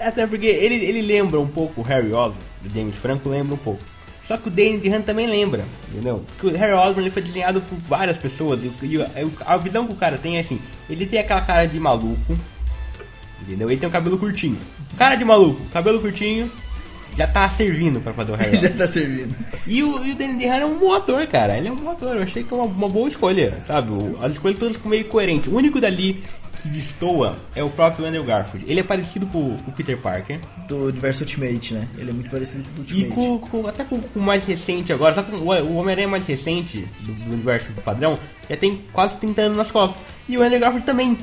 [0.00, 3.58] Até porque ele, ele lembra um pouco o Harry Osborn, do James Franco lembra um
[3.58, 3.82] pouco.
[4.26, 6.24] Só que o Danny DeHaan também lembra, entendeu?
[6.26, 9.08] Porque o Harry Osborn ele foi desenhado por várias pessoas e, e a,
[9.54, 12.36] a visão que o cara tem é assim, ele tem aquela cara de maluco,
[13.40, 13.70] entendeu?
[13.70, 14.58] Ele tem um cabelo curtinho.
[14.98, 16.50] Cara de maluco, cabelo curtinho,
[17.16, 19.34] já tá servindo pra fazer o Harry Já tá servindo.
[19.66, 21.56] E o, e o Danny DeHaan é um bom ator, cara.
[21.56, 22.16] Ele é um bom ator.
[22.16, 23.88] Eu achei que é uma, uma boa escolha, sabe?
[24.22, 25.50] As escolhas todas ficam meio coerentes.
[25.52, 26.22] O único dali
[26.62, 28.68] que destoa é o próprio Andrew Garfield.
[28.70, 30.38] Ele é parecido com, o- Peter Parker.
[30.68, 31.86] Do universo Ultimate, né?
[31.98, 33.14] Ele é muito parecido com o E Ultimate.
[33.14, 36.24] com, com- até com com o mais recente agora, só com o, o Homem-Aranha mais
[36.26, 40.02] recente do, do universo do padrão, já tem quase 30 anos nas costas.
[40.28, 41.16] E o Andrew Garfield também.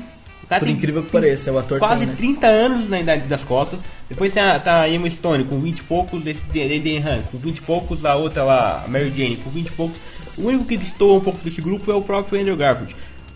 [0.48, 2.14] Cara Por tem incrível que pareça, o ator quase tem, né?
[2.16, 3.80] 30 anos na idade das costas.
[4.08, 7.38] Depois tem a, tá a Emma Stone com 20 e poucos, esse Danny Han com
[7.38, 9.98] 20 e poucos, a outra lá, a Mary Jane com 20 e poucos.
[10.36, 12.94] O único que destoa um pouco desse grupo é o próprio Andrew Garfield.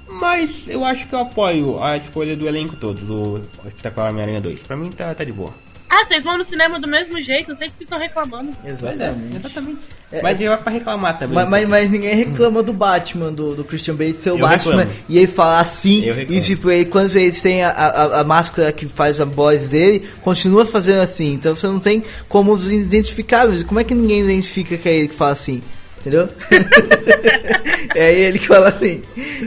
[0.09, 4.61] Mas eu acho que eu apoio a escolha do elenco todo, do Espetacular Homem-Aranha 2.
[4.61, 5.53] Pra mim tá, tá de boa.
[5.91, 8.55] Ah, vocês vão no cinema do mesmo jeito, não sei o que vocês estão reclamando.
[8.65, 9.37] Exatamente.
[9.37, 9.79] Exatamente.
[10.11, 11.35] É, Mas eu pra reclamar também.
[11.35, 14.91] Mas, mas, mas ninguém reclama do Batman, do, do Christian Bale ser o Batman reclamo.
[15.09, 16.03] e ele falar assim.
[16.29, 20.09] E tipo, ele, quando eles têm a, a, a máscara que faz a voz dele,
[20.23, 21.35] continua fazendo assim.
[21.35, 23.47] Então você não tem como os identificar.
[23.49, 25.63] Mas como é que ninguém identifica que é ele que fala assim?
[26.01, 26.29] Entendeu?
[27.95, 29.03] é ele que fala assim.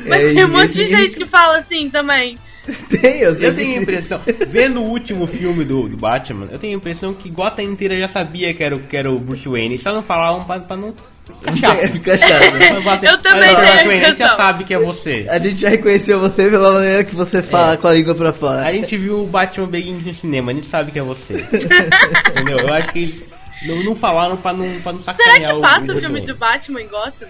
[0.07, 2.35] Mas É, tem um monte de gente que fala assim também.
[3.01, 6.59] Tem, eu sei Eu tenho a impressão, vendo o último filme do, do Batman, eu
[6.59, 9.47] tenho a impressão que Gotham inteira já sabia que era, o- que era o Bruce
[9.47, 11.87] Wayne, só não falavam pra, pra não ficar chato.
[11.91, 12.53] Fica chato.
[12.53, 12.79] né?
[12.81, 15.25] Você- Eu também tenho a Bruce Wayne, a gente já sabe que é você.
[15.29, 17.77] A gente já reconheceu você pela maneira que você fala É.
[17.77, 18.65] com a língua pra fora.
[18.65, 21.45] A gente viu o Batman Begins no cinema, a gente sabe que é você.
[22.31, 22.59] Entendeu?
[22.59, 23.23] Eu acho que eles
[23.65, 26.81] não, não falaram pra não, pra não Será sacanear que passa o filme de Batman
[26.81, 27.27] em Gotham?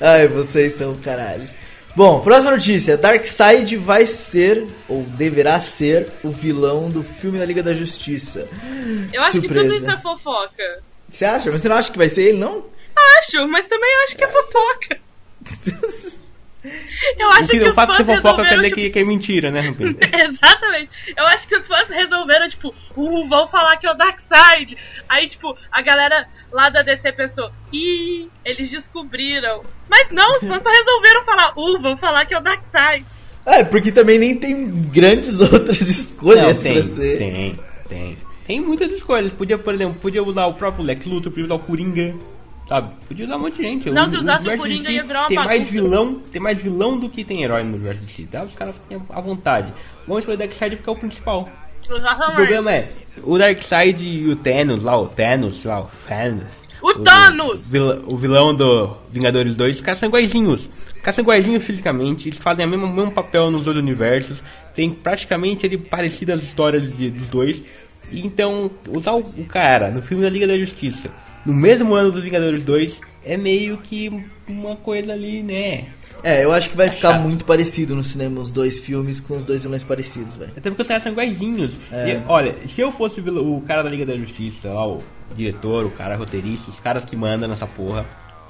[0.00, 1.44] Ai, vocês são caralho.
[1.96, 2.96] Bom, próxima notícia.
[2.96, 8.48] Darkseid vai ser, ou deverá ser, o vilão do filme da Liga da Justiça.
[9.12, 9.68] Eu acho que Surpresa.
[9.68, 10.82] tudo isso é fofoca.
[11.08, 11.50] Você acha?
[11.50, 12.64] Mas você não acha que vai ser ele, não?
[13.18, 15.00] Acho, mas também acho que é fofoca.
[17.18, 19.04] Eu acho O, que, que o fato de ser fofoca quer dizer que, que é
[19.04, 19.62] mentira, né?
[19.72, 20.90] Exatamente.
[21.16, 24.76] Eu acho que os fãs resolveram, tipo, uh, vão falar que é o Darkseid.
[25.08, 29.62] Aí, tipo, a galera lá da DC pensou, ih, eles descobriram.
[29.88, 33.06] Mas não, os fãs só resolveram falar, uh, vão falar que é o Darkseid.
[33.46, 37.18] É, porque também nem tem grandes outras escolhas Não, tem, pra ser.
[37.18, 37.58] tem,
[37.88, 38.16] tem.
[38.46, 39.30] Tem muitas escolhas.
[39.32, 42.14] Podia, por exemplo, podia usar o próprio Lex Luthor, podia usar o Coringa,
[42.68, 42.94] sabe?
[43.06, 43.90] Podia usar um monte de gente.
[43.90, 46.58] Não, se usasse o universo Coringa, DC ia virar uma tem mais vilão, tem mais
[46.58, 48.42] vilão do que tem herói no universo DC, tá?
[48.42, 49.72] Os caras têm à vontade.
[50.06, 51.48] Vamos para o Darkseid porque é o principal.
[51.88, 52.34] O Exatamente.
[52.36, 52.88] problema é,
[53.22, 56.44] o Darkseid e o Thanos lá, o Thanos, lá, o Thanos.
[56.82, 57.60] O Thanos!
[57.66, 60.68] vil- o vilão do Vingadores 2, os caras são iguaizinhos.
[60.94, 64.42] Os caras são iguaizinhos fisicamente, eles fazem o mesmo, o mesmo papel nos dois universos,
[64.74, 67.62] tem praticamente ali, parecidas as histórias de- dos dois.
[68.12, 71.10] Então, usar o, o cara no filme da Liga da Justiça,
[71.44, 74.10] no mesmo ano dos Vingadores 2, é meio que
[74.48, 75.86] uma coisa ali, né?
[76.22, 77.22] É, eu acho que vai É ficar chato.
[77.22, 80.52] muito parecido no cinema os dois filmes com os dois vilões parecidos, velho.
[80.56, 81.74] Até porque os caras são iguaizinhos.
[81.90, 82.14] É.
[82.16, 85.00] E, olha, se eu fosse o cara da Liga da Justiça, lá, o
[85.34, 88.04] diretor, o cara roteirista, os caras que mandam nessa porra,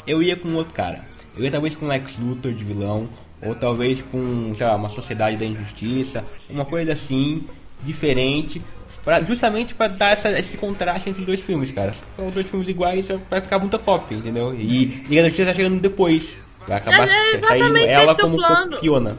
[0.07, 1.01] eu ia com outro cara.
[1.37, 3.09] Eu ia talvez com Lex Luthor de vilão,
[3.43, 7.45] ou talvez com, sei lá, uma Sociedade da Injustiça, uma coisa assim,
[7.85, 8.61] diferente,
[9.05, 11.93] pra, justamente pra dar essa- esse contraste entre os dois filmes, cara.
[12.19, 14.55] Os dois filmes iguais, vai ficar muita cópia, entendeu?
[14.55, 16.50] E Liga da Justiça tá chegando depois.
[16.67, 18.75] Vai acabar É, é ela esse o como plano.
[18.77, 19.19] copiona.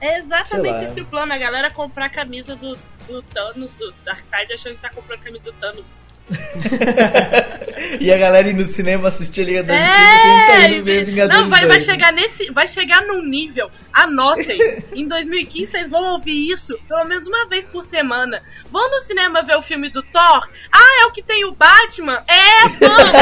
[0.00, 2.76] É exatamente esse o plano, a galera comprar a camisa do,
[3.08, 5.84] do Thanos, do Darkseid, achando que tá comprando a camisa do Thanos.
[8.00, 11.40] E a galera ir no cinema assistir a Liga da Justiça tá É, ver Vingadores
[11.42, 11.84] não, vai, vai 2.
[11.84, 13.70] chegar nesse, vai chegar num nível.
[13.92, 14.58] Anotem.
[14.94, 18.42] em 2015 vocês vão ouvir isso pelo menos uma vez por semana.
[18.70, 20.48] Vão no cinema ver o filme do Thor?
[20.72, 22.22] Ah, é o que tem o Batman?
[22.28, 23.12] É, vamos.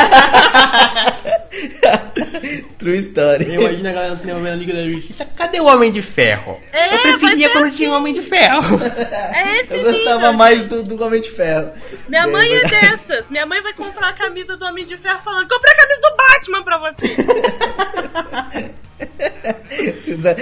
[2.78, 3.54] True Story.
[3.54, 5.24] Eu imagino a galera no cinema vendo a Liga da Justiça.
[5.36, 6.58] Cadê o Homem de Ferro?
[6.72, 7.76] É, eu preferia quando assim.
[7.76, 8.80] tinha o Homem de Ferro.
[9.34, 10.32] É esse Eu gostava nível.
[10.34, 11.72] mais do, do Homem de Ferro.
[12.08, 13.24] Minha mãe é dessas.
[13.30, 16.16] Minha mãe vai comprar a camisa do Homem de Ferro falando: comprei a camisa do
[16.16, 17.16] Batman pra você.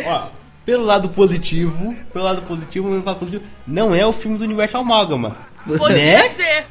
[0.07, 0.29] Ó,
[0.65, 4.79] pelo lado positivo, pelo lado positivo, pelo lado positivo, não é o filme do Universo
[4.79, 5.37] Amálgama.
[5.79, 6.29] Podia Né?
[6.31, 6.65] ser.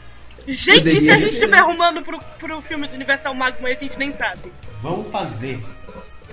[0.46, 1.34] Gente, Poderia se a gente ser.
[1.36, 4.52] estiver arrumando pro, pro filme do Universal Magma, a gente nem sabe.
[4.82, 5.60] Vamos fazer.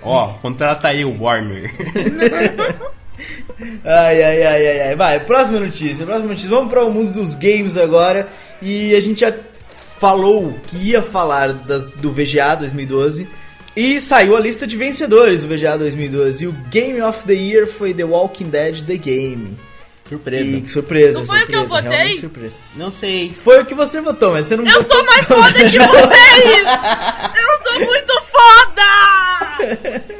[0.02, 1.70] Ó, contrata aí o Warner.
[3.84, 4.96] Ai, ai, ai, ai, ai.
[4.96, 6.48] Vai, próxima notícia, próxima notícia.
[6.48, 8.26] Vamos para o mundo dos games agora.
[8.62, 9.30] E a gente já
[10.00, 13.28] falou que ia falar das- do VGA 2012.
[13.76, 16.44] E saiu a lista de vencedores do VGA 2012.
[16.44, 19.56] E o Game of the Year foi The Walking Dead The Game.
[20.08, 20.44] Surpresa.
[20.44, 22.16] E que surpresa, Não foi o que eu surpresa, votei?
[22.16, 22.54] surpresa.
[22.74, 23.32] Não sei.
[23.32, 24.96] Foi o que você votou, mas você não Eu votou.
[24.96, 26.66] sou mais foda que vocês!
[27.36, 30.10] Eu sou muito foda!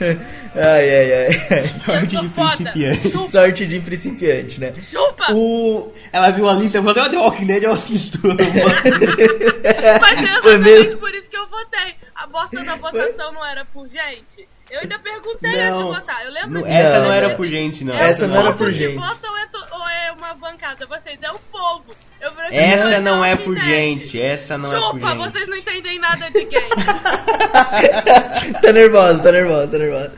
[0.56, 1.68] Ai, ai, ai.
[1.84, 2.56] Sorte de foda.
[2.56, 3.10] principiante.
[3.10, 3.30] Chupa.
[3.30, 4.72] Sorte de principiante, né?
[4.90, 5.32] Chupa!
[5.32, 5.92] O.
[6.12, 8.18] Ela viu a lista e falou, "Ah, The Walking Dead eu assisto.
[8.24, 10.98] Mas é exatamente mesmo?
[10.98, 11.94] por isso que eu votei.
[12.14, 14.48] A bosta da votação não era por gente.
[14.70, 15.92] Eu ainda perguntei antes de Não.
[15.94, 16.24] votar.
[16.24, 16.72] Eu lembro Não, disso.
[16.74, 17.36] essa não Não, era não.
[17.36, 17.94] por gente, não.
[17.94, 18.96] Essa não era por gente.
[18.96, 20.86] vota ou é, to- ou é uma bancada?
[20.86, 21.84] Vocês, é o povo.
[22.26, 24.20] Eu falei, Essa "Não, é por ideia." gente.
[24.20, 25.18] Essa não é por Chupa, gente.
[25.32, 26.66] vocês não entendem nada de game.
[28.62, 30.12] tá nervosa, tá nervosa, tá nervosa.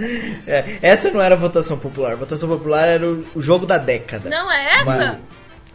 [0.46, 2.12] É, essa não era a votação popular.
[2.12, 4.30] A votação popular era o, o jogo da década.
[4.30, 4.84] Não é essa?
[4.84, 5.18] Mas-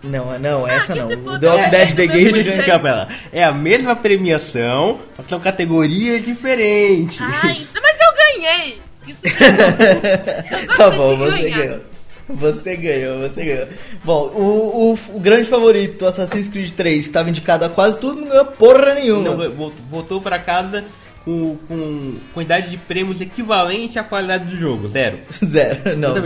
[0.04, 1.08] Não, não, essa que não.
[1.08, 1.40] O.
[1.40, 2.50] The Walking É, Dead The é, Game Deixa eu Gente.
[2.50, 3.08] explicar pra ela.
[3.32, 7.22] É a mesma premiação, só que são categorias diferentes.
[7.22, 8.82] Ai, mas eu ganhei.
[9.08, 9.20] Isso.
[10.70, 11.80] Eu Tá bom, de você ganhou.
[12.30, 13.68] Você ganhou, você ganhou.
[14.04, 18.22] Bom, o, o, o grande favorito, Assassin's Creed 3, que estava indicado a quase tudo,
[18.22, 19.24] não ganhou porra nenhuma.
[19.36, 20.86] Não, vol- voltou pra casa
[21.26, 25.18] com, com quantidade de prêmios equivalente à qualidade do jogo, zero.
[25.46, 25.98] Zero.
[25.98, 26.22] Não, tá,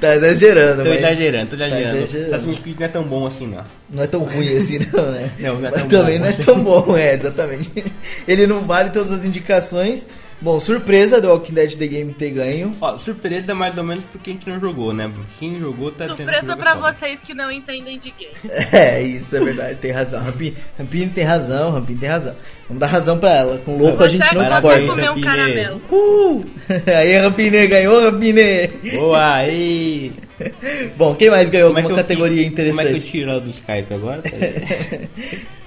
[0.00, 0.82] tá exagerando.
[0.82, 1.96] Tô mas exagerando, tô tá exagerando.
[1.98, 2.34] exagerando.
[2.34, 3.64] Assassin's Creed não é tão bom assim, não.
[3.90, 5.30] Não é tão ruim assim, não, né?
[5.38, 6.24] Não, não é Mas tão também bom.
[6.24, 7.84] não é tão bom, é, exatamente.
[8.26, 10.04] Ele não vale todas as indicações.
[10.40, 12.72] Bom, surpresa do Walking Dead The Game ter ganho.
[12.80, 15.10] Ó, surpresa mais ou menos porque a gente não jogou, né?
[15.40, 16.92] Quem jogou tá tendo Surpresa pra foda.
[16.92, 18.32] vocês que não entendem de game.
[18.72, 20.22] É, isso é verdade, tem razão.
[20.22, 22.36] Rampini, Rampini tem razão, Rampini tem razão.
[22.68, 23.58] Vamos dar razão pra ela.
[23.64, 24.86] Com louco a Você gente não discorda.
[24.86, 25.80] comer um caramelo.
[25.90, 26.44] Uh!
[26.96, 28.68] Aí, Rampini, ganhou, Rampini.
[28.94, 30.12] Boa, aí!
[30.96, 33.10] Bom, quem mais ganhou Como é alguma eu categoria tiro- Como é que eu interessante?
[33.10, 34.22] tiro ela do Skype agora?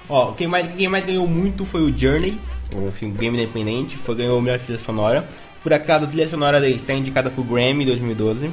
[0.08, 2.38] Ó, quem mais, quem mais ganhou muito foi o Journey,
[2.78, 5.26] um filme game independente, foi ganhou a melhor trilha sonora.
[5.62, 8.50] Por acaso, a trilha sonora dele está indicada pro Grammy 2012.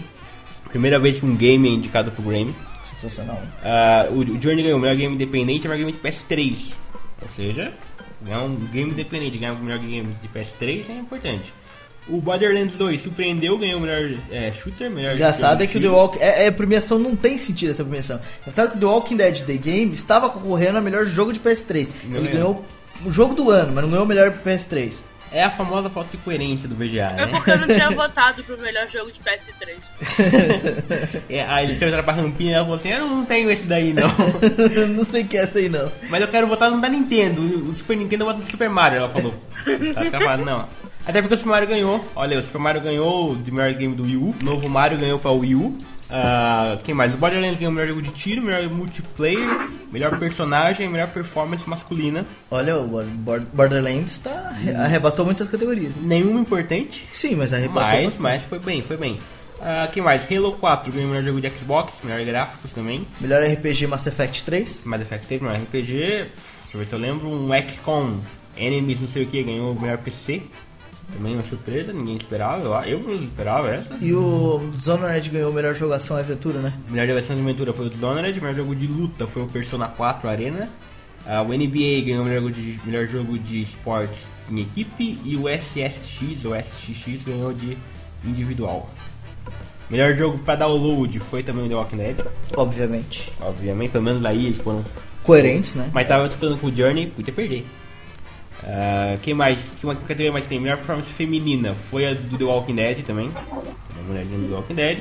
[0.70, 2.54] Primeira vez que um game é indicado pro Grammy.
[3.02, 3.42] Sensacional.
[3.64, 6.74] Ah, o, o Journey ganhou o melhor game independente e o melhor game de PS3.
[7.22, 7.74] Ou seja,
[8.22, 11.54] ganhar um game independente, ganhar o melhor game de PS3 é importante.
[12.08, 15.88] O Borderlands 2 surpreendeu, ganhou o melhor é, shooter, melhor Engraçado é que o The.
[15.88, 18.20] Walking é, é, premiação não tem sentido essa premiação.
[18.42, 21.88] Engraçado que o The Walking Dead The Game estava concorrendo a melhor jogo de PS3.
[22.06, 22.54] Não Ele ganhou.
[22.54, 22.66] ganhou
[23.06, 25.02] o jogo do ano, mas não ganhou o melhor PS3.
[25.32, 27.28] É a famosa falta de coerência do VGA, É né?
[27.28, 29.78] porque eu não tinha votado pro melhor jogo de PS3.
[31.30, 33.94] É, aí ele perguntaram pra Rampinha e ela falou assim: Eu não tenho esse daí
[33.94, 34.10] não.
[34.90, 35.92] não sei que é essa aí não.
[36.10, 37.42] Mas eu quero votar no da Nintendo.
[37.70, 38.98] O Super Nintendo eu voto no Super Mario.
[38.98, 39.34] Ela falou:
[39.94, 40.68] Tá escapado, não.
[41.06, 42.04] Até porque o Super Mario ganhou.
[42.16, 44.36] Olha, o Super Mario ganhou de melhor game do Wii U.
[44.42, 45.78] O novo Mario ganhou pra Wii U.
[46.12, 47.14] Ah, quem mais?
[47.14, 52.26] O Borderlands ganhou o melhor jogo de tiro, melhor multiplayer, melhor personagem, melhor performance masculina.
[52.50, 55.96] Olha, o Bor- Borderlands tá, arrebatou muitas categorias.
[55.98, 58.22] Nenhuma importante, Sim, mas arrebatou mas, bastante.
[58.24, 59.20] mas foi bem, foi bem.
[59.62, 60.26] Ah, quem mais?
[60.32, 63.06] Halo 4 ganhou o melhor jogo de Xbox, melhor gráficos também.
[63.22, 64.86] Melhor RPG Mass Effect 3.
[64.86, 65.92] Mass Effect 3, melhor RPG.
[65.92, 66.30] Deixa
[66.74, 67.28] eu ver se eu lembro.
[67.30, 68.20] Um XCOM
[68.58, 70.42] Enemies, não sei o que, ganhou o melhor PC.
[71.14, 72.88] Também uma surpresa, ninguém esperava.
[72.88, 73.98] Eu, eu não esperava essa.
[74.02, 76.74] E o Dishonored ganhou melhor jogo ação e aventura, né?
[76.88, 80.30] Melhor jogação de aventura foi o Dishonored, melhor jogo de luta foi o Persona 4
[80.30, 80.70] Arena.
[81.26, 85.20] Ah, o NBA ganhou o melhor jogo, de, melhor jogo de esportes em equipe.
[85.24, 87.78] E o SSX, ou SXX, ganhou de
[88.24, 88.90] individual.
[89.90, 92.18] Melhor jogo para download foi também o The Walking Dead.
[92.56, 93.32] Obviamente.
[93.42, 94.84] Obviamente, pelo menos aí eles foram
[95.24, 95.90] Coerentes, né?
[95.94, 97.66] Mas tava disputando com o Journey, podia perder.
[98.64, 99.60] Ah, quem mais?
[99.80, 100.60] Que uma categoria mais tem?
[100.60, 103.30] Melhor performance feminina foi a do The Walking Dead também.
[103.30, 105.00] Uma mulher do The Walking Dead.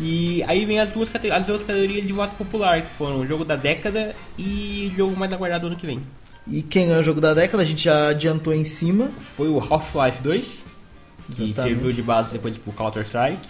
[0.00, 3.44] E aí vem as duas as outras categorias de voto popular, que foram o jogo
[3.44, 6.00] da década e o jogo mais aguardado do ano que vem.
[6.46, 9.10] E quem ganhou o jogo da década, a gente já adiantou em cima.
[9.36, 11.54] Foi o Half-Life 2, que Exatamente.
[11.54, 13.48] serviu de base depois pro Counter-Strike.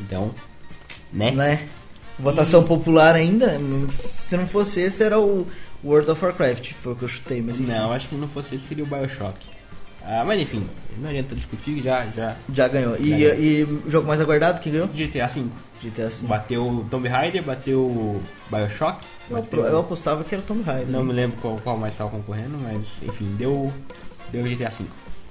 [0.00, 0.34] Então,
[1.12, 1.30] né?
[1.32, 1.68] né?
[2.18, 3.58] Votação popular ainda.
[3.92, 5.46] Se não fosse esse, era o
[5.84, 6.72] World of Warcraft.
[6.82, 8.86] Foi o que eu chutei, mas enfim, Não, acho que não fosse esse seria o
[8.86, 9.36] Bioshock.
[10.02, 10.66] Ah, mas enfim,
[10.96, 12.34] não adianta discutir, já, já.
[12.52, 12.96] já ganhou.
[12.96, 13.34] E, Já ganhou.
[13.38, 14.88] e o jogo mais aguardado, quem ganhou?
[14.88, 15.44] GTA V.
[15.82, 16.26] GTA V.
[16.26, 19.04] Bateu o Tomb Raider, bateu o Bioshock.
[19.30, 20.88] Eu, bateu- eu apostava que era o Tomb Raider.
[20.88, 23.72] Não me lembro qual, qual mais estava concorrendo, mas enfim, deu,
[24.32, 24.84] deu GTA V.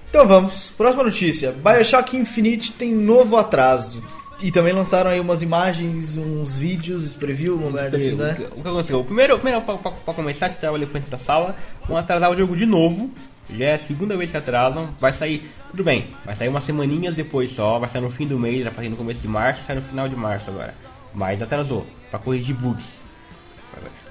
[0.09, 1.51] Então vamos, próxima notícia.
[1.51, 4.03] Bioshock Infinite tem novo atraso.
[4.41, 8.37] E também lançaram aí umas imagens, uns vídeos, preview, uma merda assim, o, né?
[8.55, 8.99] o que aconteceu?
[9.01, 11.55] O primeiro, primeiro pra, pra- pra começar, que ali frente da sala,
[11.87, 13.11] vão atrasar o jogo de novo.
[13.49, 14.89] Já é a segunda vez que atrasam.
[14.99, 17.79] Vai sair, tudo bem, vai sair umas semaninhas depois só.
[17.79, 20.07] Vai sair no fim do mês, vai sair no começo de março, sai no final
[20.07, 20.73] de março agora.
[21.13, 22.99] Mas atrasou, pra corrigir bugs.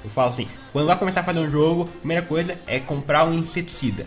[0.05, 3.25] Eu falo assim, quando vai começar a fazer um jogo, a primeira coisa é comprar
[3.25, 4.07] um inseticida.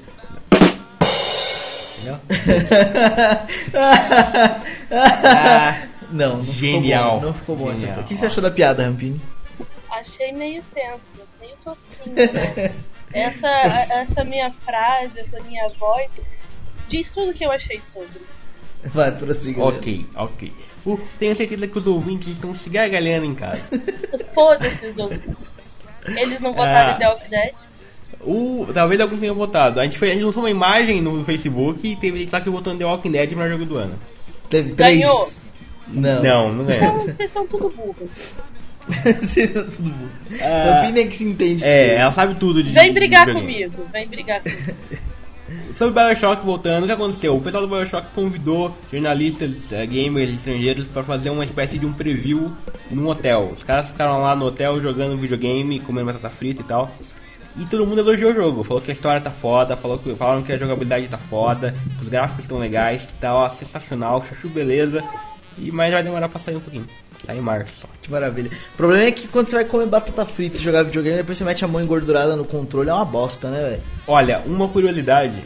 [1.98, 2.18] Entendeu?
[4.94, 5.78] Ah,
[6.12, 7.04] Não, não Genial.
[7.04, 7.26] ficou bom.
[7.28, 8.00] Não ficou bom essa Genial.
[8.02, 9.22] O que você achou da piada, Rampini?
[9.90, 11.00] Achei meio tenso,
[11.40, 12.16] meio tosquinho.
[12.16, 12.72] né?
[13.14, 16.10] essa, a- essa minha frase, essa minha voz,
[16.88, 18.22] diz tudo que eu achei sobre.
[18.86, 19.64] Vai, prossiga.
[19.64, 20.52] ok, ok.
[20.86, 23.64] Uh, tenho certeza que os ouvintes estão se gargalhando em casa.
[24.34, 25.36] Foda-se os ouvintes.
[26.18, 26.96] Eles não votaram Ah.
[26.96, 27.52] em The Walking Dead?
[28.22, 29.80] O, talvez alguns tenham votado.
[29.80, 32.50] A gente, foi, a gente lançou uma imagem no Facebook e teve gente lá que
[32.50, 34.00] votou no The Walking Dead no jogo do ano.
[34.50, 35.00] Teve três.
[35.00, 35.30] Ganhou.
[35.88, 36.24] Não.
[36.24, 37.00] Não, não Então, ganhou.
[37.00, 38.10] vocês são tudo burros.
[39.28, 40.08] Seria tudo bom.
[40.42, 41.64] Ah, Rampini é que se entende.
[41.64, 44.74] É, ela sabe tudo de Vem brigar de comigo, vem brigar comigo.
[45.74, 47.36] Sobre o Bioshock, voltando, o que aconteceu?
[47.36, 51.92] O pessoal do Bioshock convidou jornalistas, eh, gamers estrangeiros para fazer uma espécie de um
[51.92, 52.54] preview
[52.90, 53.52] num hotel.
[53.56, 56.90] Os caras ficaram lá no hotel jogando videogame, comendo batata frita e tal.
[57.58, 60.42] E todo mundo elogiou o jogo, falou que a história tá foda, falou que, falaram
[60.42, 64.48] que a jogabilidade tá foda, que os gráficos estão legais, que tá ó, sensacional, chuchu
[64.48, 65.04] beleza.
[65.58, 66.86] E, mas vai demorar pra sair um pouquinho.
[67.26, 67.88] Sai em março.
[68.02, 68.50] Que maravilha.
[68.74, 71.44] O problema é que quando você vai comer batata frita e jogar videogame, depois você
[71.44, 73.82] mete a mão engordurada no controle, é uma bosta, né, velho?
[74.08, 75.44] Olha, uma curiosidade,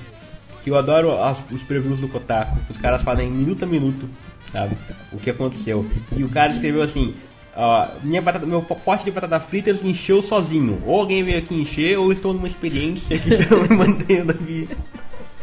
[0.64, 4.08] que eu adoro as- os previews do Kotaku, os caras fazem minuto a minuto,
[4.52, 4.78] sabe?
[5.12, 5.86] O que aconteceu.
[6.16, 7.14] E o cara escreveu assim,
[7.56, 10.82] ó, minha batata, meu pote de batata fritas encheu sozinho.
[10.86, 14.70] Ou alguém veio aqui encher, ou estou numa experiência que estou me mantendo aqui.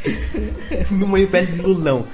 [0.90, 2.06] numa espécie de ilusão.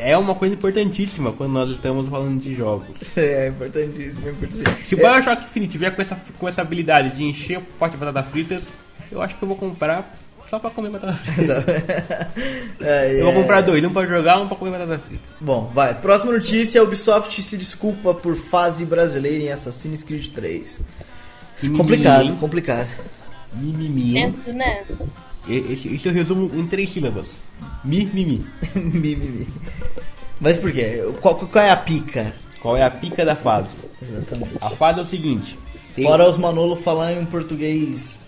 [0.00, 2.96] É uma coisa importantíssima quando nós estamos falando de jogos.
[3.16, 4.76] É importantíssimo, é importantíssimo.
[4.86, 8.04] Se o Bioshock Infinite vier com essa, com essa habilidade de encher o pote de
[8.04, 8.64] batata fritas,
[9.12, 10.12] eu acho que eu vou comprar
[10.48, 11.64] só pra comer batata frita.
[12.80, 13.36] É, Eu vou é.
[13.42, 15.22] comprar dois, um pra jogar, um pra comer batata frita.
[15.40, 15.94] Bom, vai.
[15.94, 20.80] Próxima notícia: a Ubisoft se desculpa por fase brasileira em Assassin's Creed 3.
[21.76, 22.88] Complicado, complicado.
[23.52, 24.16] Mimimi.
[24.16, 24.32] hein?
[24.32, 24.84] Penso, né?
[25.48, 27.32] E- Esse, esse eu resumo em três sílabas.
[27.84, 28.44] Mimimi.
[28.74, 29.46] Mimimi.
[30.40, 31.02] Mas por quê?
[31.20, 32.32] Qual, qual é a pica?
[32.60, 33.68] Qual é a pica da fase?
[34.02, 34.50] Exatamente.
[34.60, 35.58] A fase é o seguinte.
[35.94, 38.20] tem- Fora os Manolo falar em português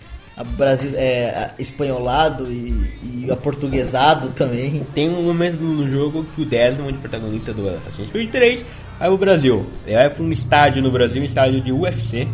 [0.57, 4.83] Brasil, é, espanholado e, e aportuguesado também.
[4.93, 8.65] Tem um momento no jogo que o Desmond, protagonista do Assassin's Creed 3,
[8.99, 9.65] vai pro Brasil.
[9.85, 12.27] Ele vai pra um estádio no Brasil, um estádio de UFC.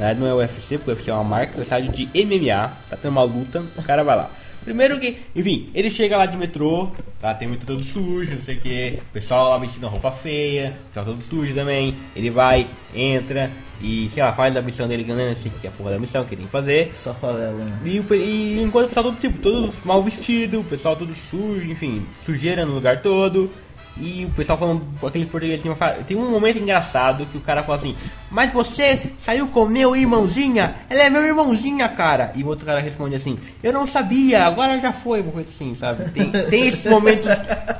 [0.00, 2.06] Na verdade não é UFC, porque o UFC é uma marca, é um estádio de
[2.24, 4.30] MMA, tá tendo uma luta, o cara vai lá.
[4.64, 6.90] Primeiro que, enfim, ele chega lá de metrô,
[7.20, 10.10] tá, tem o metrô todo sujo, não sei o que, o pessoal lá vestindo roupa
[10.10, 13.50] feia, o pessoal todo sujo também, ele vai, entra
[13.82, 16.30] e, sei lá, faz a missão dele ganhando, que é a porra da missão que
[16.34, 16.90] ele tem que fazer.
[16.94, 17.78] Só favela, né?
[17.84, 22.06] E, e enquanto o pessoal todo tipo, todo mal vestido, o pessoal todo sujo, enfim,
[22.24, 23.50] sujeira no lugar todo.
[23.96, 27.76] E o pessoal falando aquele português fa- tem um momento engraçado que o cara fala
[27.76, 27.94] assim,
[28.30, 30.74] mas você saiu com meu irmãozinha?
[30.88, 32.32] Ela é meu irmãozinha, cara.
[32.34, 35.74] E o outro cara responde assim, eu não sabia, agora já foi, uma coisa assim,
[35.74, 36.08] sabe?
[36.12, 37.30] Tem, tem esses momentos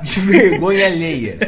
[0.03, 1.39] de vergonha alheia.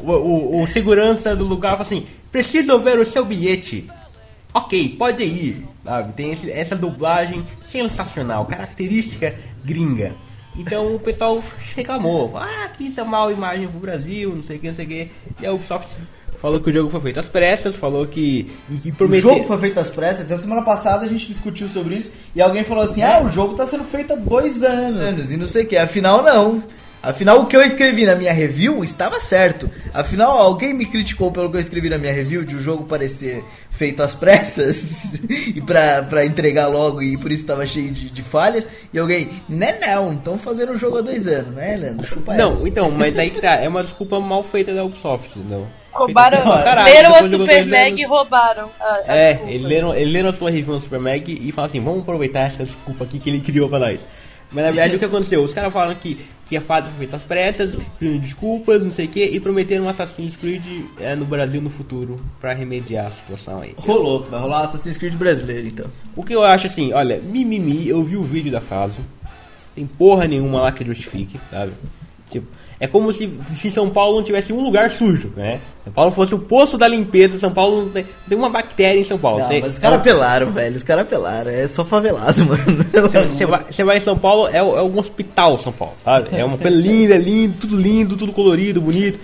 [0.00, 3.88] O, o- o segurança do lugar fala assim: preciso ver o seu bilhete.
[4.52, 5.66] Ok, pode ir.
[5.82, 6.12] Sabe?
[6.12, 10.14] Tem esse- essa dublagem sensacional, característica gringa.
[10.56, 11.42] Então o pessoal
[11.76, 14.84] reclamou: ah, que isso é mal imagem pro Brasil, não sei o que, não sei
[14.84, 15.10] o que.
[15.40, 15.90] E a Ubisoft
[16.40, 18.50] falou que o jogo foi feito às pressas, falou que.
[18.70, 19.30] E, e O prometeu.
[19.30, 22.64] jogo foi feito às pressas, então semana passada a gente discutiu sobre isso e alguém
[22.64, 25.66] falou assim: ah, o jogo tá sendo feito há dois anos e não sei o
[25.66, 25.76] que.
[25.76, 26.62] Afinal, não.
[27.10, 29.70] Afinal, o que eu escrevi na minha review estava certo.
[29.92, 33.44] Afinal, alguém me criticou pelo que eu escrevi na minha review de o jogo parecer
[33.70, 35.12] feito às pressas
[35.54, 38.66] e pra, pra entregar logo e por isso estava cheio de, de falhas.
[38.92, 42.06] E alguém, né, não, estão fazendo o jogo há dois anos, né, Leandro?
[42.06, 42.68] Chupa Não, essa.
[42.68, 45.66] então, mas aí que tá, é uma desculpa mal feita da Ubisoft, não.
[45.92, 48.68] Roubaram, Caralho, leram a Super Mag e roubaram.
[48.80, 49.52] a- a É, desculpa.
[49.52, 52.40] ele leram, ele leram a sua review no Super Mag e falaram assim, vamos aproveitar
[52.46, 54.04] essa desculpa aqui que ele criou pra nós.
[54.50, 55.42] Mas na verdade o que aconteceu?
[55.42, 56.24] Os caras falaram que,
[56.54, 59.84] que a fase foi feita às pressas, pedindo desculpas, não sei o que, e prometeram
[59.84, 60.62] um Assassin's Creed
[61.00, 63.74] é, no Brasil no futuro pra remediar a situação aí.
[63.76, 65.86] Rolou, vai rolar Assassin's Creed brasileiro então.
[66.14, 69.00] O que eu acho assim, olha, mimimi, eu vi o vídeo da fase,
[69.74, 71.72] tem porra nenhuma lá que justifique, sabe?
[72.30, 72.46] Tipo,
[72.80, 75.60] é como se, se São Paulo não tivesse um lugar sujo, né?
[75.84, 79.04] São Paulo fosse o poço da limpeza, São Paulo não tem, tem uma bactéria em
[79.04, 79.38] São Paulo.
[79.40, 80.76] Não, Você- mas os caras é apelaram, velho.
[80.76, 81.50] Os caras apelaram.
[81.50, 82.62] É só favelado, mano.
[83.30, 86.28] Você vai, você vai em São Paulo, é, é um hospital São Paulo, sabe?
[86.32, 89.18] É uma coisa linda, lindo, tudo lindo, tudo colorido, bonito.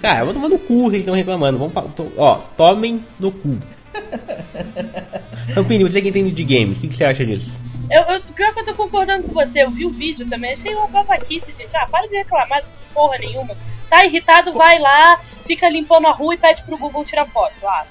[0.00, 1.58] Cara, vou tomar no cu eles estão reclamando.
[1.58, 3.56] Vamos, to- ó, tomem no cu.
[5.54, 7.52] Campini, você que entende de games, o que, que você acha disso?
[7.90, 10.74] Eu, eu, pior que eu tô concordando com você, eu vi o vídeo também, achei
[10.74, 11.76] uma babaquice, gente.
[11.76, 13.56] Ah, para de reclamar de porra nenhuma.
[13.88, 17.54] Tá irritado, vai lá, fica limpando a rua e pede pro Google tirar foto.
[17.64, 17.84] Ah,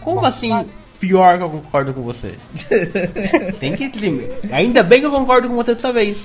[0.00, 0.68] Como assim,
[1.00, 2.34] pior que eu concordo com você?
[3.60, 3.90] Tem que.
[4.52, 6.24] Ainda bem que eu concordo com você dessa vez.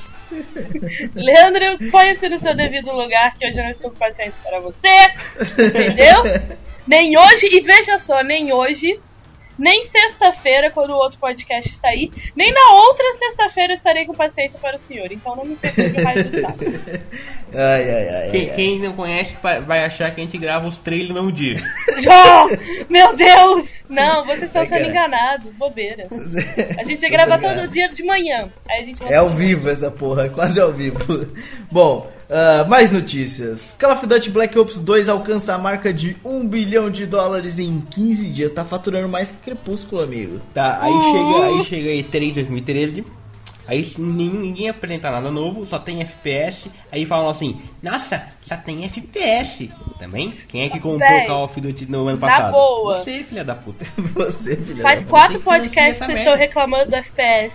[1.15, 5.63] Leandro, põe-se no seu devido lugar, que hoje eu não estou paciência para você.
[5.63, 6.23] Entendeu?
[6.87, 8.99] nem hoje, e veja só, nem hoje,
[9.59, 14.57] nem sexta-feira, quando o outro podcast sair, nem na outra sexta-feira eu estarei com paciência
[14.59, 15.11] para o senhor.
[15.11, 16.47] Então não me pergunte o raio do.
[17.53, 18.29] Ai, ai, ai.
[18.31, 19.35] Quem, ai, quem não conhece
[19.65, 21.57] vai achar que a gente grava os três no dia.
[21.99, 22.47] Jó!
[22.89, 23.67] Meu Deus!
[23.89, 26.07] Não, vocês estão sendo enganados, bobeira.
[26.77, 28.47] A gente ia gravar todo dia de manhã.
[28.69, 30.99] Aí a gente É ao vivo essa porra, é quase ao vivo.
[31.71, 33.75] Bom, ah, mais notícias.
[33.79, 37.81] Call of Duty Black Ops 2 alcança a marca de 1 bilhão de dólares em
[37.81, 38.51] 15 dias.
[38.51, 40.39] Tá faturando mais que Crepúsculo, amigo.
[40.53, 43.03] Tá, aí chega, aí chega aí 3 2013.
[43.67, 46.71] Aí ninguém, ninguém apresenta nada novo, só tem FPS.
[46.91, 49.69] Aí falam assim: Nossa, só tem FPS.
[49.99, 50.33] Também?
[50.47, 52.51] Quem é que comprou Call of Duty no ano na passado?
[52.51, 52.99] boa.
[52.99, 53.85] Você, filha da puta.
[53.97, 55.09] Você, filha Faz da puta.
[55.09, 57.53] quatro Você financia podcasts que vocês estão reclamando do FPS.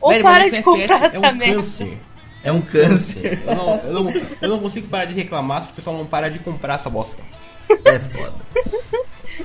[0.00, 1.54] Ou Velho, para de FPS comprar é essa um merda.
[1.54, 1.98] câncer.
[2.42, 3.42] É um câncer.
[3.46, 4.12] Eu não, eu, não,
[4.42, 7.22] eu não consigo parar de reclamar se o pessoal não para de comprar essa bosta.
[7.68, 8.34] É foda.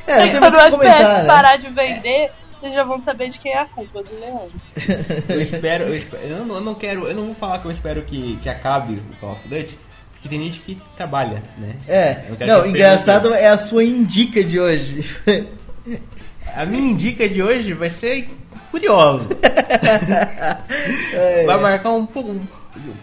[0.07, 1.27] É, não tem muito o Quando que comentar, né?
[1.27, 4.51] parar de vender, vocês já vão saber de quem é a culpa do Leandro.
[5.29, 7.71] Eu espero, eu, espero- eu não, eu não quero, eu não vou falar que eu
[7.71, 9.77] espero que, que acabe o Call of Duty,
[10.13, 11.75] porque tem gente que trabalha, né?
[11.87, 15.03] É, não, que engraçado é a sua indica de hoje.
[16.55, 18.27] A minha dica de hoje vai ser
[18.71, 19.27] curiosa.
[21.13, 22.35] É, Vai marcar um pouco.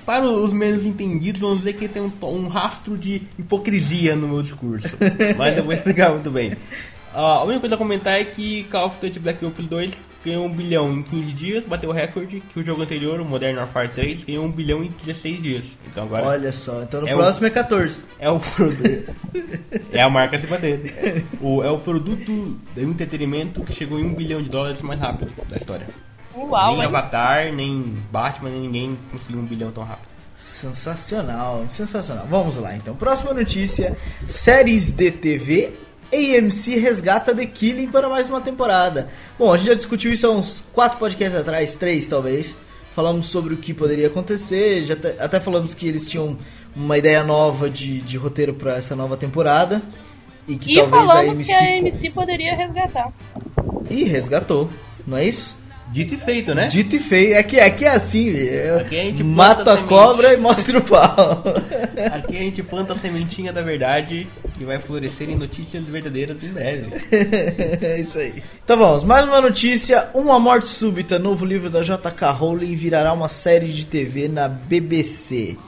[0.06, 4.42] Para os menos entendidos, vamos dizer que tem um, um rastro de hipocrisia no meu
[4.42, 4.88] discurso.
[5.36, 6.52] Mas eu vou explicar muito bem.
[7.14, 10.46] Ah, a única coisa a comentar é que Call of Duty Black Ops 2 ganhou
[10.46, 13.90] 1 bilhão em 15 dias, bateu o recorde que o jogo anterior, o Modern Warfare
[13.90, 15.64] 3, ganhou 1 bilhão em 16 dias.
[15.90, 18.00] Então agora Olha só, então no É o- próximo é 14.
[18.18, 19.14] é o produto.
[19.92, 21.22] é a marca se bater.
[21.40, 25.30] O, é o produto do entretenimento que chegou em 1 bilhão de dólares mais rápido
[25.50, 25.86] da história.
[26.34, 30.12] Uau, nem mas Avatar, nem Batman, nem ninguém conseguiu 1 bilhão tão rápido.
[30.36, 32.26] Sensacional, sensacional.
[32.28, 32.94] Vamos lá então.
[32.94, 33.96] Próxima notícia:
[34.28, 35.72] séries de TV.
[36.12, 39.08] AMC resgata The Killing para mais uma temporada.
[39.38, 42.54] Bom, a gente já discutiu isso há uns quatro podcasts atrás, três talvez.
[42.94, 46.36] Falamos sobre o que poderia acontecer, já até, até falamos que eles tinham
[46.76, 49.80] uma ideia nova de, de roteiro para essa nova temporada.
[50.46, 51.44] E que E talvez a falamos AMC.
[51.46, 53.10] que a AMC poderia resgatar.
[53.88, 54.68] Ih, resgatou,
[55.06, 55.56] não é isso?
[55.92, 56.68] Dito e feito, né?
[56.68, 57.38] Dito e feio.
[57.38, 59.88] Aqui, aqui é assim, eu Aqui a gente mato planta a semente.
[59.90, 61.44] cobra e mostro o pau.
[62.16, 64.26] Aqui a gente planta a sementinha da verdade
[64.56, 66.88] que vai florescer em notícias verdadeiras em breve.
[67.82, 68.42] é isso aí.
[68.64, 70.08] Então vamos, mais uma notícia.
[70.14, 75.58] Uma morte súbita, novo livro da JK Rowling virará uma série de TV na BBC.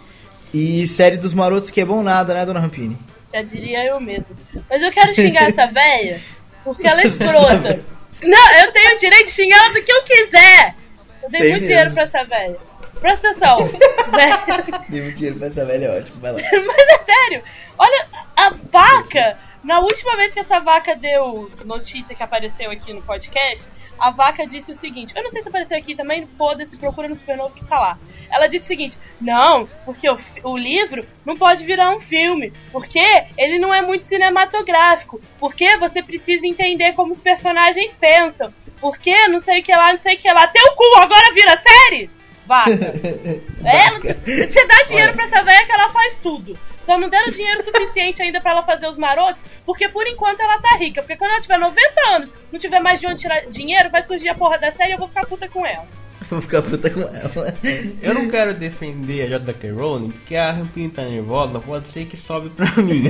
[0.55, 2.97] E série dos marotos que é bom nada, né, dona Rampini?
[3.33, 4.35] Já diria eu mesmo.
[4.70, 6.18] Mas eu quero xingar essa véia
[6.64, 7.81] porque ela é escrota.
[8.25, 10.75] Não, eu tenho o direito de xingar ela do que eu quiser.
[11.22, 11.68] Eu dei Tem muito mesmo.
[11.68, 12.57] dinheiro pra essa véia.
[13.01, 13.59] Presta atenção.
[14.89, 16.39] Dei muito dinheiro pra essa velha, é ótimo, vai lá.
[16.41, 17.43] Mas é sério.
[17.79, 18.07] Olha,
[18.37, 19.39] a vaca.
[19.62, 23.66] Na última vez que essa vaca deu notícia que apareceu aqui no podcast,
[23.99, 27.16] a vaca disse o seguinte: eu não sei se apareceu aqui também, foda-se, procura no
[27.16, 27.99] Supernovo que tá lá.
[28.30, 33.05] Ela disse o seguinte: não, porque o, o livro não pode virar um filme, porque
[33.38, 39.40] ele não é muito cinematográfico, porque você precisa entender como os personagens pensam, porque não
[39.40, 40.47] sei o que lá, não sei o que lá.
[40.49, 42.11] Teu cu agora vira série?
[42.47, 42.70] Vaca.
[43.64, 46.59] Ela, você dá dinheiro pra essa velha que ela faz tudo.
[46.84, 50.61] Só não deram dinheiro suficiente ainda pra ela fazer os marotos, porque por enquanto ela
[50.61, 51.01] tá rica.
[51.03, 51.80] Porque quando ela tiver 90
[52.11, 54.92] anos, não tiver mais de onde tirar dinheiro, vai surgir a porra da série e
[54.92, 55.86] eu vou ficar puta com ela.
[56.30, 57.55] Vou ficar puta com ela.
[58.01, 59.70] Eu não quero defender a J.K.
[59.72, 63.05] Rowling, porque a Rampini tá nervosa, pode ser que sobe pra mim.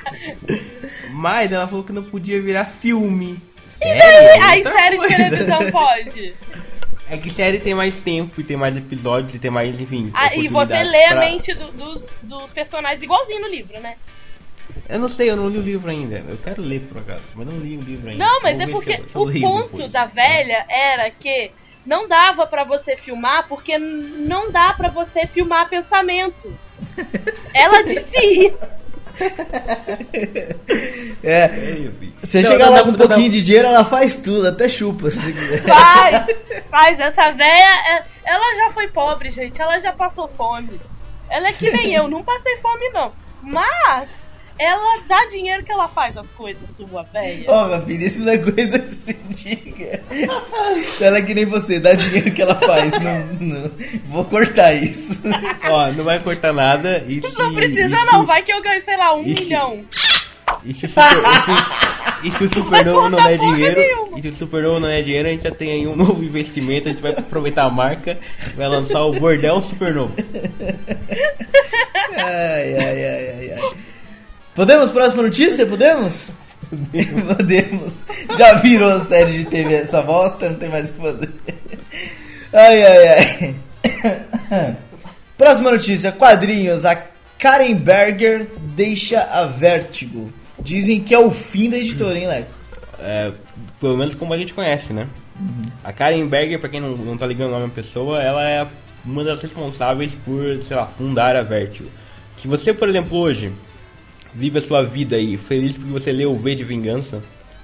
[1.12, 3.38] Mas ela falou que não podia virar filme.
[3.76, 4.44] Sério?
[4.44, 6.34] Aí, Outra série de televisão pode.
[7.12, 10.10] É que série tem mais tempo e tem mais episódios e tem mais, enfim.
[10.14, 13.96] Ah, e você lê a pra- mente do- dos, dos personagens igualzinho no livro, né?
[14.88, 16.24] Eu não sei, eu não li o livro ainda.
[16.26, 18.24] Eu quero ler por acaso, mas não li o livro ainda.
[18.24, 19.92] Não, mas Vou é porque eu- o ponto depois.
[19.92, 21.50] da velha era que
[21.84, 26.56] não dava pra você filmar porque não dá pra você filmar pensamento.
[27.54, 28.58] Ela disse isso.
[31.24, 31.48] É.
[32.22, 33.30] Você Não, chega não, lá não, com um não, pouquinho não.
[33.30, 35.62] de dinheiro, ela faz tudo, até chupa se quiser.
[35.62, 36.26] Faz,
[36.70, 36.98] faz.
[37.00, 39.60] Essa véia, é- ela já foi pobre, gente.
[39.60, 40.80] Ela já passou fome.
[41.30, 43.12] Ela é que nem eu, não passei fome, não.
[43.42, 44.08] Mas
[44.58, 47.44] ela dá dinheiro que ela faz as coisas, sua véia.
[47.48, 50.00] Ó, oh, filha, isso não é coisa que se diga.
[51.00, 52.92] Ela é que nem você, dá dinheiro que ela faz.
[53.00, 53.70] Não, não.
[54.08, 55.20] Vou cortar isso.
[55.68, 57.02] Ó, não vai cortar nada.
[57.06, 59.80] E se, Não precisa isso- não, vai que eu ganho, sei lá, um isso- milhão.
[60.64, 61.10] E se o super, e
[61.44, 64.18] se- e se o Supernova não é dinheiro, nenhuma.
[64.18, 66.88] e se o Supernova não é dinheiro, a gente já tem aí um novo investimento,
[66.88, 68.18] a gente vai aproveitar a marca,
[68.54, 70.12] vai lançar o Bordel Supernova.
[72.16, 73.72] Ai, ai, ai, ai, ai.
[74.54, 74.90] Podemos?
[74.90, 75.64] Próxima notícia?
[75.64, 76.30] Podemos?
[77.36, 78.02] Podemos.
[78.36, 81.30] Já virou a série de TV essa bosta, não tem mais o que fazer.
[82.52, 83.54] Ai, ai,
[84.50, 84.76] ai.
[85.38, 86.84] Próxima notícia: quadrinhos.
[86.84, 87.02] A
[87.38, 88.46] Karen Berger
[88.76, 90.30] deixa a Vertigo.
[90.58, 92.50] Dizem que é o fim da editora, hein, Leco?
[93.00, 93.32] É,
[93.80, 95.08] pelo menos como a gente conhece, né?
[95.82, 98.66] A Karen Berger, pra quem não, não tá ligando o nome da pessoa, ela é
[99.04, 101.88] uma das responsáveis por, sei lá, fundar a Vertigo.
[102.38, 103.50] Se você, por exemplo, hoje
[104.34, 107.22] vive a sua vida aí feliz porque você leu o V de Vingança,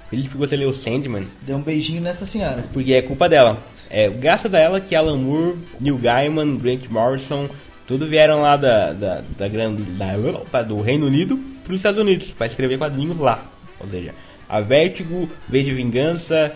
[0.09, 2.65] feliz porque você leu Sandman, Dê um beijinho nessa senhora.
[2.73, 3.63] porque é culpa dela.
[3.89, 7.49] É graças a ela que Alan Moore, Neil Gaiman, Grant Morrison,
[7.87, 11.99] tudo vieram lá da, da, da grande, da Europa, do Reino Unido para os Estados
[11.99, 13.43] Unidos para escrever quadrinhos lá.
[13.79, 14.13] Ou seja,
[14.47, 16.51] a Vertigo, V de Vingança,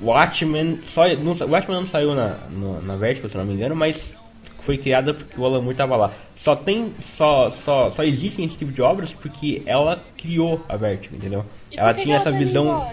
[0.00, 4.12] Watchmen, só, não, Watchmen não saiu na, no- na Vertigo, se não me engano, mas
[4.62, 6.12] foi criada porque o Alan Moore tava lá.
[6.34, 11.16] Só tem, só, só, só existem esse tipo de obras porque ela criou a Vertigo,
[11.16, 11.44] entendeu?
[11.70, 12.92] E ela tinha que essa ela tá visão.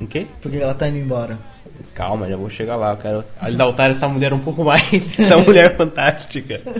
[0.00, 0.26] O quê?
[0.40, 1.38] Porque ela tá indo embora.
[1.94, 2.92] Calma, já vou chegar lá.
[2.92, 4.92] Eu quero exaltar essa mulher um pouco mais.
[5.18, 6.60] essa mulher fantástica.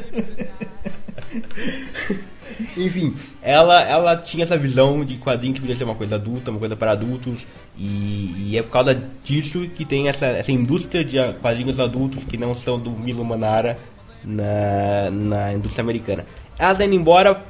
[2.77, 6.59] Enfim, ela, ela tinha essa visão de quadrinho que podia ser uma coisa adulta, uma
[6.59, 7.47] coisa para adultos.
[7.77, 12.37] E, e é por causa disso que tem essa, essa indústria de quadrinhos adultos que
[12.37, 13.79] não são do Milo Manara
[14.29, 16.25] na, na indústria americana.
[16.59, 17.43] Ela tá indo embora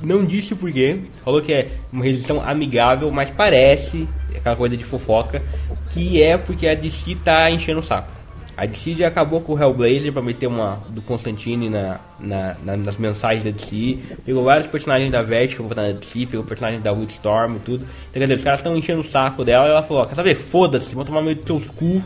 [0.00, 4.84] não disse o porquê, falou que é uma reedição amigável, mas parece, aquela coisa de
[4.84, 5.42] fofoca,
[5.90, 8.12] que é porque a DC tá enchendo o saco.
[8.56, 12.76] A DC já acabou com o Hellblazer pra meter uma do Constantine na, na, na-
[12.76, 16.82] nas mensagens da DC, pegou vários personagens da Vertigo pra botar na DC, pegou personagens
[16.82, 17.84] da Wildstorm e tudo.
[17.84, 20.14] Então, quer dizer, os caras estão enchendo o saco dela e ela falou, ó, quer
[20.16, 22.02] saber, foda-se, vou tomar meio dos seus cu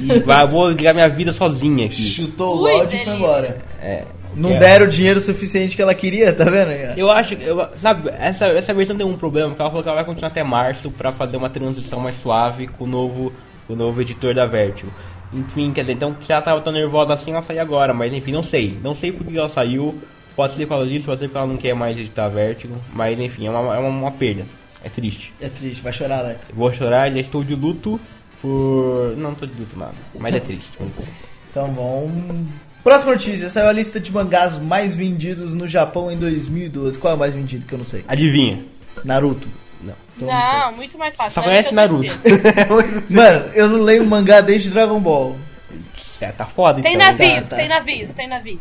[0.00, 2.02] e vai, vou ligar minha vida sozinha aqui.
[2.02, 3.58] Chutou o Ui, balde e foi embora.
[3.80, 6.70] É, Não que é- deram o dinheiro suficiente que ela queria, tá vendo?
[6.96, 9.96] Eu acho, eu, sabe, essa, essa versão tem um problema, porque ela falou que ela
[9.96, 13.32] vai continuar até março pra fazer uma transição mais suave com o novo,
[13.68, 14.92] o novo editor da Vertigo.
[15.32, 18.30] Enfim, quer dizer, então se ela tava tão nervosa assim, ela saiu agora, mas enfim,
[18.32, 18.78] não sei.
[18.82, 19.98] Não sei por que ela saiu,
[20.36, 22.76] pode ser por causa disso, pode ser porque ela não quer mais editar a Vertigo,
[22.92, 24.44] mas enfim, é uma, é uma, uma perda.
[24.84, 25.32] É triste.
[25.40, 26.36] É triste, vai chorar, né?
[26.52, 27.98] Vou chorar, já estou de luto
[28.44, 29.16] por.
[29.16, 30.72] Não, tô de luto nada, mas é triste.
[31.50, 32.10] Então bom.
[32.82, 36.98] Próxima notícia, saiu a lista de mangás mais vendidos no Japão em 2012.
[36.98, 38.04] Qual é o mais vendido que eu não sei?
[38.06, 38.62] Adivinha?
[39.02, 39.48] Naruto.
[39.80, 39.94] Não.
[40.16, 40.52] Então, não.
[40.52, 41.32] Não, muito mais fácil.
[41.32, 42.12] Só conhece Naruto.
[43.08, 45.36] Mano, eu não leio mangá desde Dragon Ball.
[46.20, 47.06] É, tá foda Tem então.
[47.08, 47.56] navios, tá, tá.
[47.56, 48.60] tem navios, tem navios.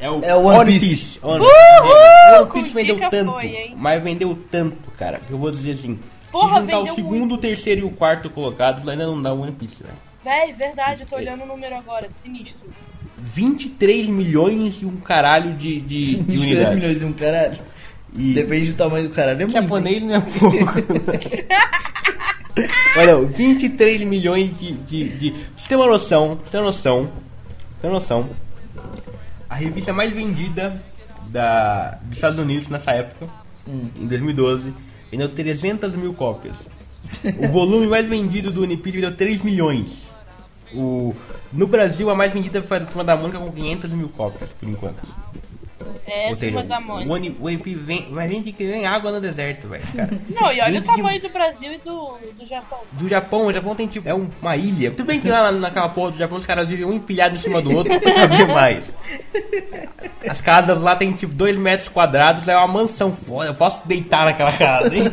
[0.00, 1.18] É o, É o One Piece.
[1.22, 2.42] One, Uhul!
[2.42, 5.20] One Piece vendeu tanto, foi, mas vendeu tanto, cara.
[5.26, 5.98] que Eu vou dizer assim,
[6.34, 9.52] Porra, se juntar o segundo, o terceiro e o quarto colocados, ainda não dá One
[9.52, 9.94] Piece, velho.
[10.24, 12.68] Véi, verdade, eu tô olhando o número agora, sinistro.
[13.16, 16.74] 23 milhões e um caralho de, de, de 23 unidades.
[16.74, 17.58] milhões de um caralho.
[18.16, 19.42] E Depende do tamanho do caralho.
[19.42, 19.52] É muito.
[19.52, 20.74] japonês não é pouco.
[22.96, 25.30] Mas não, 23 milhões de, de, de...
[25.30, 28.28] Pra você ter uma noção, pra você ter uma noção, pra você ter uma noção,
[29.48, 30.82] a revista mais vendida
[31.28, 33.28] da, dos Estados Unidos nessa época,
[33.66, 34.72] em 2012,
[35.14, 36.56] vendeu 300 mil cópias.
[37.38, 40.02] O volume mais vendido do Piece vendeu 3 milhões.
[40.74, 41.14] O,
[41.52, 44.68] no Brasil, a mais vendida foi a Turma da Mônica com 500 mil cópias, por
[44.68, 44.98] enquanto.
[46.06, 47.10] É, Ou seja, o.
[47.12, 50.10] One, o One Piece vem, mas vende que nem água no deserto, velho, cara.
[50.28, 52.78] Não, e olha o Vende de- tamanho do Brasil e do, do Japão.
[52.92, 54.90] do Japão, o Japão tem tipo, é um- uma ilha.
[54.90, 57.38] Tudo bem que lá na- naquela porra do Japão os caras vivem um empilhado em
[57.38, 58.92] cima do outro pra caber mais.
[60.28, 63.50] As casas lá tem tipo 2 metros quadrados, é uma mansão foda.
[63.50, 65.04] Eu posso deitar naquela casa, hein?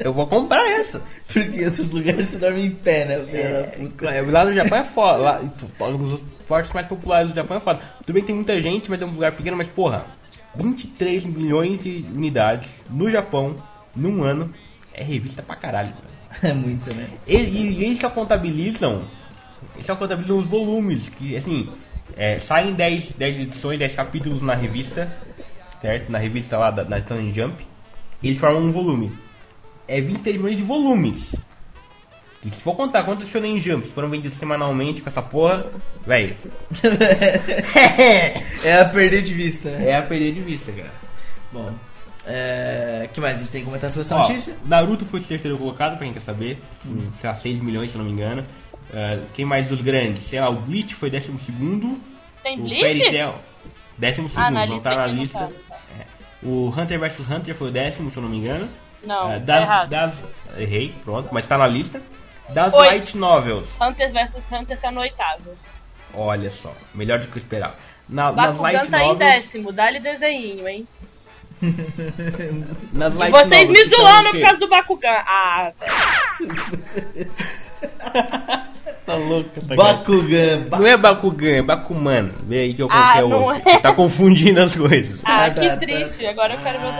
[0.00, 1.00] Eu vou comprar essa.
[1.32, 3.18] Porque outros lugares você dorme em pé, né?
[3.18, 3.92] puta?
[3.96, 5.18] Claro, Lá no Japão é foda.
[5.18, 5.40] Lá,
[6.42, 7.80] dos portos mais populares do Japão é foda.
[8.00, 10.04] Tudo bem que tem muita gente, mas é um lugar pequeno, mas porra,
[10.54, 13.56] 23 milhões de unidades no Japão,
[13.94, 14.52] num ano,
[14.92, 15.92] é revista pra caralho.
[16.42, 17.08] É muito, né?
[17.26, 19.04] E, e, e eles só contabilizam.
[19.74, 21.68] Eles só contabilizam os volumes, que assim,
[22.16, 25.14] é, saem 10, 10 edições, 10 capítulos na revista,
[25.80, 26.10] certo?
[26.10, 27.64] Na revista lá da, da Shonen Jump,
[28.24, 29.12] eles formam um volume.
[29.86, 31.34] É 23 milhões de volumes.
[32.44, 35.66] E se for contar quantos Shonen Jumps foram vendidos semanalmente com essa porra,
[36.04, 36.34] velho,
[38.64, 39.90] É a perder de vista, né?
[39.90, 40.90] é a perder de vista, cara.
[41.52, 41.72] Bom.
[42.26, 43.08] É...
[43.12, 43.36] que mais?
[43.36, 44.56] A gente tem que comentar sobre essa Ó, notícia?
[44.64, 46.58] Naruto foi o terceiro colocado, pra quem quer saber.
[46.86, 48.44] Com, sei lá, 6 milhões, se eu não me engano.
[48.92, 50.24] É, quem mais dos grandes?
[50.28, 51.98] Sei lá, o Bleach foi décimo segundo.
[52.42, 52.80] Tem O Bleach?
[52.80, 53.34] Fairy Tail,
[53.98, 55.38] décimo Ah, segundo, na não tá na lista.
[55.38, 55.76] tá, tá.
[55.98, 56.06] É.
[56.46, 58.68] O Hunter vs Hunter foi o décimo, se eu não me engano.
[59.04, 59.88] Não, tá das, errado.
[59.88, 60.14] das-
[60.58, 62.00] Errei, pronto, mas tá na lista.
[62.50, 62.86] Das Oi.
[62.86, 65.56] Light Novels, Hunters vs Hunter tá no oitavo.
[66.14, 67.74] olha só, melhor do que eu esperava.
[68.08, 70.86] Na, nas Bakugan Light tá em Novels, décimo, dá-lhe desenho, hein?
[72.92, 75.22] nas E Light vocês Novels, me são zoando o por causa do Bakugan.
[75.26, 77.30] Ah, velho.
[79.04, 80.66] Tá louca, tá Bakugan.
[80.70, 82.30] Não é Bakugan, é Bakuman.
[82.44, 83.62] Vê aí que eu Ah, qualquer não outro.
[83.68, 83.78] é.
[83.80, 85.18] Tá confundindo as coisas.
[85.24, 86.24] Ah, Ah, que tá, triste.
[86.24, 86.90] Agora eu quero ver o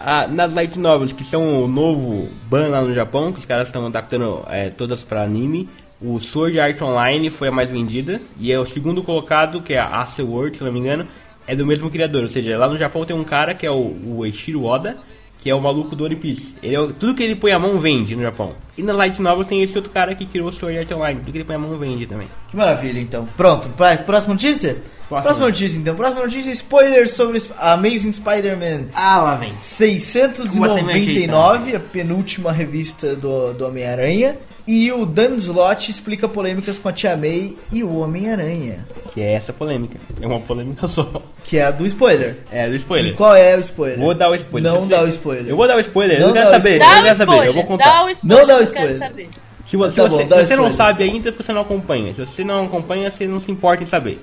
[0.00, 0.10] desenho.
[0.12, 3.68] Ah, nas light novels, que são o novo ban lá no Japão, que os caras
[3.68, 5.68] estão adaptando é, todas pra anime.
[6.00, 8.20] O Sword Art Online foi a mais vendida.
[8.38, 11.06] E é o segundo colocado, que é a Ace World, se não me engano,
[11.46, 12.24] é do mesmo criador.
[12.24, 14.96] Ou seja, lá no Japão tem um cara que é o, o Eiichiro Oda,
[15.42, 16.54] que é o maluco do One Piece.
[16.62, 18.54] Ele é tudo que ele põe a mão vende no Japão.
[18.76, 21.20] E na light novels tem esse outro cara que criou o Sword Art Online.
[21.20, 22.28] Tudo que ele põe a mão vende também.
[22.50, 23.28] Que maravilha, então.
[23.36, 24.78] Pronto, pra, próxima notícia?
[25.10, 25.22] Próxima.
[25.22, 25.94] Próxima notícia, então.
[25.96, 28.86] Próxima notícia, spoilers sobre Amazing Spider-Man.
[28.94, 29.56] Ah, lá vem.
[29.56, 34.36] 699, a penúltima revista do, do Homem-Aranha.
[34.66, 39.32] E o Dan Slott explica polêmicas com a Tia May e o Homem-Aranha, Que é
[39.32, 39.98] essa polêmica.
[40.20, 41.10] É uma polêmica só.
[41.42, 42.36] que é a do spoiler.
[42.52, 43.12] É, do spoiler.
[43.12, 43.98] E qual é o spoiler?
[43.98, 44.72] Vou dar o spoiler.
[44.72, 45.48] Não dá o spoiler.
[45.48, 46.76] Eu vou dar o spoiler, eu Não não quero saber.
[46.76, 46.88] spoiler.
[46.88, 47.90] Eu não quero saber, eu vou spoiler, contar.
[47.90, 48.38] dá o spoiler.
[48.38, 48.98] Não dá o eu quero spoiler.
[48.98, 49.28] saber.
[49.66, 50.72] Se você, Tá bom, se você não spoiler.
[50.72, 52.14] sabe ainda, porque você não acompanha.
[52.14, 54.20] Se você não acompanha, você não se importa em saber.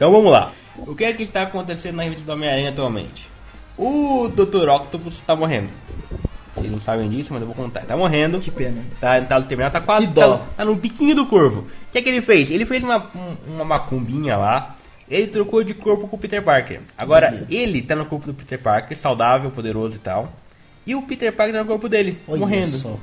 [0.00, 0.50] Então vamos lá.
[0.78, 3.28] O que é que está acontecendo na revista do Homem-Aranha atualmente?
[3.76, 4.66] O Dr.
[4.70, 5.68] Octopus está morrendo.
[6.54, 7.80] Vocês não sabem disso, mas eu vou contar.
[7.82, 8.40] Tá morrendo.
[8.40, 8.82] Que pena.
[8.98, 10.06] Tá, tá terminado, tá quase.
[10.06, 10.38] Que dó.
[10.38, 11.60] Tá, tá no biquinho do corvo.
[11.60, 12.50] O que é que ele fez?
[12.50, 14.74] Ele fez uma, um- uma macumbinha lá.
[15.06, 16.80] Ele trocou de corpo com o Peter Parker.
[16.96, 20.32] Agora, ele tá no corpo do Peter Parker, saudável, poderoso e tal.
[20.86, 22.68] E o Peter Parker tá no corpo dele, Olha morrendo.
[22.78, 22.96] só.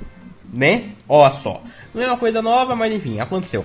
[0.51, 0.93] Né?
[1.07, 1.61] Ó só.
[1.93, 3.63] Não é uma coisa nova, mas enfim, aconteceu.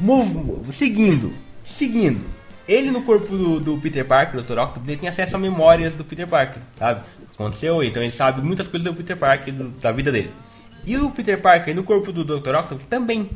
[0.00, 1.32] Move, seguindo,
[1.64, 2.24] seguindo.
[2.68, 4.58] Ele no corpo do, do Peter Parker, Dr.
[4.58, 7.00] Octopus, ele tem acesso a memórias do Peter Parker, sabe?
[7.34, 10.30] Aconteceu, então ele sabe muitas coisas do Peter Parker, do- da vida dele.
[10.86, 12.54] E o Peter Parker no corpo do Dr.
[12.54, 13.28] Octopus também.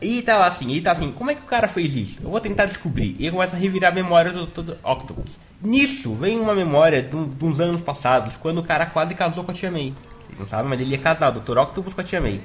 [0.00, 2.18] E tá lá assim, e tá assim, como é que o cara fez isso?
[2.22, 3.16] Eu vou tentar descobrir.
[3.18, 4.74] E começa a revirar a memória do Dr.
[4.84, 5.32] Octopus.
[5.60, 9.50] Nisso, vem uma memória de, de uns anos passados, quando o cara quase casou com
[9.50, 9.92] a Tia May.
[10.38, 11.58] Não sabem, mas ele ia casar, o Dr.
[11.58, 12.40] Octopus com a Tia May.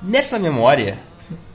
[0.00, 0.98] Nessa memória,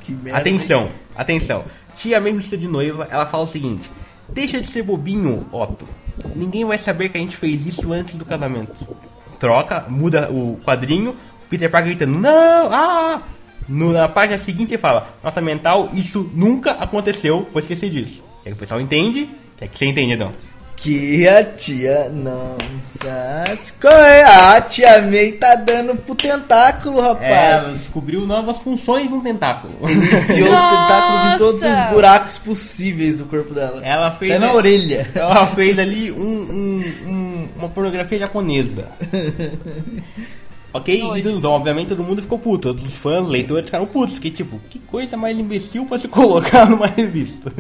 [0.02, 0.40] Que merda.
[0.40, 1.64] Atenção, atenção.
[1.96, 3.90] Tia vestida de noiva, ela fala o seguinte:
[4.30, 5.88] Deixa de ser bobinho, Otto.
[6.36, 8.74] Ninguém vai saber que a gente fez isso antes do casamento.
[9.40, 11.16] Troca, muda o quadrinho,
[11.50, 12.70] Peter Parker gritando: Não!
[12.72, 13.22] Ah!
[13.68, 18.24] No- na página seguinte ele fala: Nossa mental, isso nunca aconteceu, vou esquecer disso.
[18.44, 19.30] Quer que o pessoal entende?
[19.58, 20.32] Quer que você entenda, então?
[20.82, 22.58] Que a tia não
[22.90, 23.60] sabe.
[23.80, 24.24] Qual é?
[24.24, 27.22] A tia May tá dando pro tentáculo, rapaz.
[27.32, 29.74] É, ela descobriu novas funções no tentáculo.
[29.84, 33.80] Enfiou os tentáculos em todos os buracos possíveis do corpo dela.
[33.86, 34.32] Ela fez.
[34.32, 35.08] Até na orelha.
[35.14, 38.88] Ela fez ali um, um- um- uma pornografia japonesa.
[40.74, 40.96] ok?
[41.18, 42.74] E tudo, então, obviamente todo mundo ficou puto.
[42.74, 44.16] Todos os fãs, leitores ficaram putos.
[44.16, 47.52] Porque, tipo, que coisa mais imbecil pra se colocar numa revista.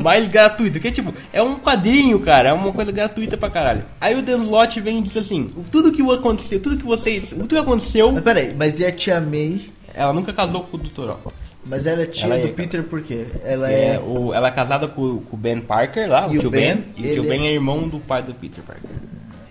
[0.00, 0.78] mais gratuito.
[0.80, 2.50] Que, tipo, é um quadrinho, cara.
[2.50, 3.82] É uma coisa gratuita pra caralho.
[4.00, 7.30] Aí o Dan Slott vem e diz assim: tudo que aconteceu, tudo que vocês.
[7.30, 8.12] Tudo que aconteceu.
[8.12, 9.60] Mas peraí, mas e a tia May?
[9.94, 11.10] Ela nunca casou com o Dr.
[11.10, 11.32] Octopus.
[11.66, 12.48] Mas ela é tia Ela é, do.
[12.48, 13.24] Peter por quê?
[13.42, 13.98] Ela É, é.
[14.00, 16.76] o, ela é casada com, com o Ben Parker lá, o E o tio Ben,
[16.76, 16.84] Ben.
[16.96, 18.90] e o tio ele Ben é irmão do pai do Peter Parker.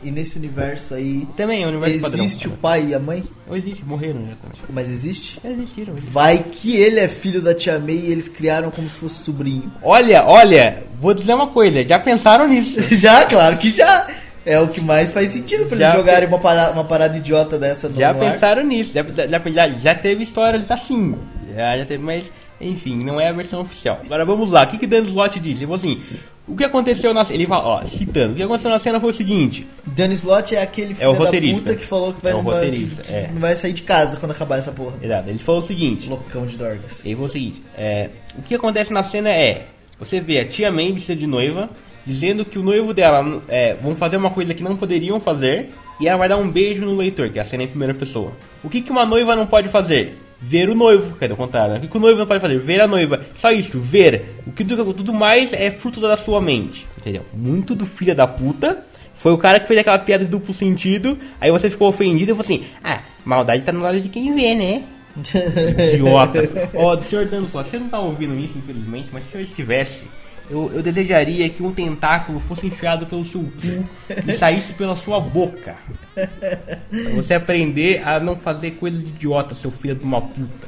[0.03, 1.27] E nesse universo aí.
[1.37, 2.25] Também é um universo padrão.
[2.25, 3.23] Existe o pai e a mãe?
[3.47, 4.59] Não existe, morreram já também.
[4.69, 5.39] Mas existe?
[5.43, 5.93] Existiram.
[5.93, 5.93] existiram.
[5.95, 9.71] Vai que ele é filho da tia May e eles criaram como se fosse sobrinho.
[9.81, 12.79] Olha, olha, vou dizer uma coisa, já pensaram nisso?
[12.95, 14.07] já, claro que já.
[14.45, 17.57] É o que mais faz sentido pra Já eles jogarem uma parada, uma parada idiota
[17.57, 18.15] dessa no já ar.
[18.15, 21.15] pensaram nisso, já, já, já, já teve histórias assim.
[21.55, 22.29] Já, já teve, mas
[22.59, 24.01] enfim, não é a versão oficial.
[24.05, 25.57] Agora vamos lá, o que que Dan Slott diz?
[25.57, 26.01] Ele falou assim,
[26.47, 29.13] o que aconteceu na Ele fala, ó, citando, o que aconteceu na cena foi o
[29.13, 31.61] seguinte, Danny Slott é aquele filho É o da roteirista.
[31.63, 33.23] puta que falou que vai, É o não vai- roteirista, que- é.
[33.23, 34.95] que não vai sair de casa quando acabar essa porra.
[35.01, 37.01] exato, ele falou o seguinte, Loucão de dorgas.
[37.05, 39.67] Ele falou o seguinte: é, o que acontece na cena é:
[39.99, 41.69] você vê a tia May vestida de noiva,
[42.05, 45.69] dizendo que o noivo dela é, vão fazer uma coisa que não poderiam fazer,
[46.01, 48.33] e ela vai dar um beijo no leitor, que é a cena em primeira pessoa.
[48.61, 50.17] O que, que uma noiva não pode fazer?
[50.45, 51.75] Ver o noivo, quer dizer, o contrário.
[51.75, 51.81] né?
[51.81, 52.59] O que, o noivo não pode fazer?
[52.59, 53.21] Ver a noiva.
[53.35, 54.41] Só isso, ver.
[54.45, 56.85] O que tudo, mais é fruto da sua mente.
[56.97, 57.25] Entendeu?
[57.33, 58.83] Muito do filho da puta.
[59.15, 62.35] Foi o cara que fez aquela piada de duplo sentido, aí você ficou ofendido e
[62.35, 64.83] falou assim: Ah, maldade tá no lado de quem vê, né?
[65.93, 66.69] Idiota.
[66.73, 70.03] Ó, do senhor dando só, você não tá ouvindo isso, infelizmente, mas se senhor estivesse,
[70.49, 73.85] eu, eu desejaria que um tentáculo fosse enfiado pelo seu cu
[74.27, 75.75] e saísse pela sua boca.
[76.13, 80.67] Pra você aprender a não fazer coisas de idiota, seu filho de uma puta.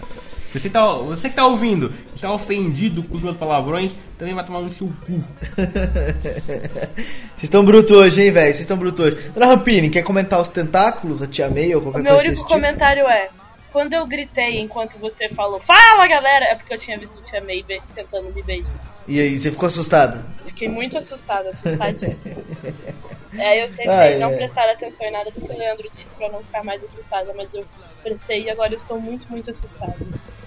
[0.53, 4.61] Você, tá, você que tá ouvindo, está ofendido com os meus palavrões, também vai tomar
[4.61, 5.21] no seu cu.
[7.36, 8.45] Vocês estão brutos hoje, hein, velho?
[8.45, 9.30] Vocês estão brutos hoje.
[9.34, 12.36] Dona Rampini, quer comentar os tentáculos, a tia May ou qualquer O meu coisa único
[12.36, 12.53] desse tipo?
[12.53, 13.28] comentário é:
[13.73, 17.41] quando eu gritei enquanto você falou, fala galera, é porque eu tinha visto o Tia
[17.41, 17.61] May
[17.93, 18.71] tentando me beijar.
[19.08, 20.24] E aí, você ficou assustado?
[20.45, 22.16] Fiquei muito assustada, assustadíssima.
[23.38, 24.38] é, eu tentei Ai, não ai.
[24.38, 27.53] prestar atenção em nada do que o Leandro disse pra não ficar mais assustada, mas
[27.53, 27.64] eu
[28.06, 29.95] prestei e agora eu estou muito, muito assustada.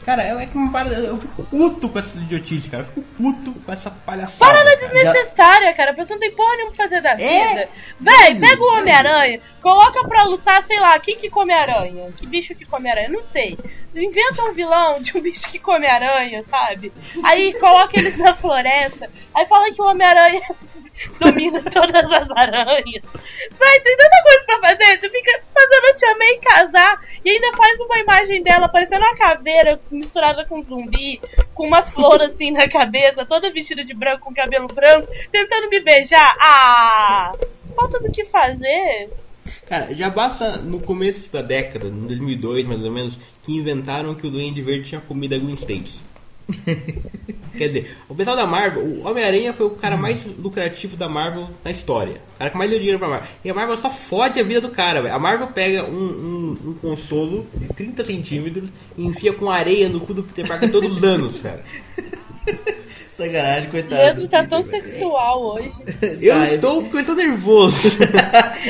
[0.04, 2.82] Cara, é que uma parada- eu fico puto com essa idiotice, cara.
[2.82, 4.38] Eu fico puto com essa palhaçada.
[4.52, 4.88] Parada cara.
[4.94, 5.90] desnecessária, cara.
[5.90, 7.16] A pessoa não tem porra nenhuma pra fazer da É?
[7.48, 7.68] vida.
[8.00, 12.10] Véi, pega o Homem-Aranha, coloca pra lutar, sei lá, quem que come aranha?
[12.16, 13.10] Que bicho que come aranha?
[13.10, 13.58] Não sei.
[13.94, 16.90] Inventa um vilão de um bicho que come aranha, sabe?
[17.24, 20.40] Aí coloca eles na floresta, aí fala que o Homem-Aranha
[21.20, 23.02] domina todas as aranhas.
[23.12, 24.98] Véi, tem tanta coisa pra fazer.
[25.00, 29.16] Você fica fazendo a Tia May casar e ainda faz uma imagem dela parecendo uma
[29.16, 31.20] caveira misturada com zumbi,
[31.54, 35.80] com umas flores assim na cabeça, toda vestida de branco, com cabelo branco, tentando me
[35.80, 36.36] beijar.
[36.40, 37.32] Ah!
[37.74, 39.10] Falta do que fazer.
[39.68, 44.26] Cara, já basta no começo da década, em 2002 mais ou menos, que inventaram que
[44.26, 46.00] o Duende Verde tinha comido a Gwen Stacy.
[47.58, 51.48] Quer dizer, o pessoal da Marvel, o Homem-Aranha foi o cara mais lucrativo da Marvel
[51.64, 52.20] na história.
[52.36, 53.28] O cara que mais deu dinheiro pra Marvel.
[53.44, 55.12] E a Marvel só fode a vida do cara, velho.
[55.14, 59.98] A Marvel pega um, um, um consolo de 30 centímetros e enfia com areia no
[60.00, 61.60] cu do Peter Parker todos os anos, cara.
[63.16, 64.00] Sacanagem, coitado.
[64.00, 64.82] Leandro tá tão velho.
[64.84, 65.72] sexual hoje.
[66.22, 67.76] Eu Ah, estou porque eu estou nervoso.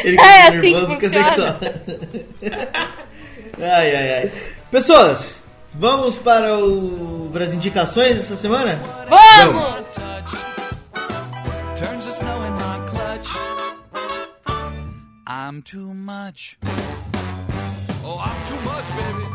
[0.02, 1.58] Ele É, fica assim nervoso fica funciona.
[1.58, 1.58] sexual.
[3.60, 4.32] ai, ai, ai.
[4.70, 5.42] Pessoas,
[5.74, 8.80] vamos para o, para as indicações dessa semana?
[9.08, 9.86] Vamos!
[11.76, 13.28] Turns the snow in my clutch.
[15.26, 16.58] I'm too much.
[18.04, 19.27] Oh, I'm too much, baby.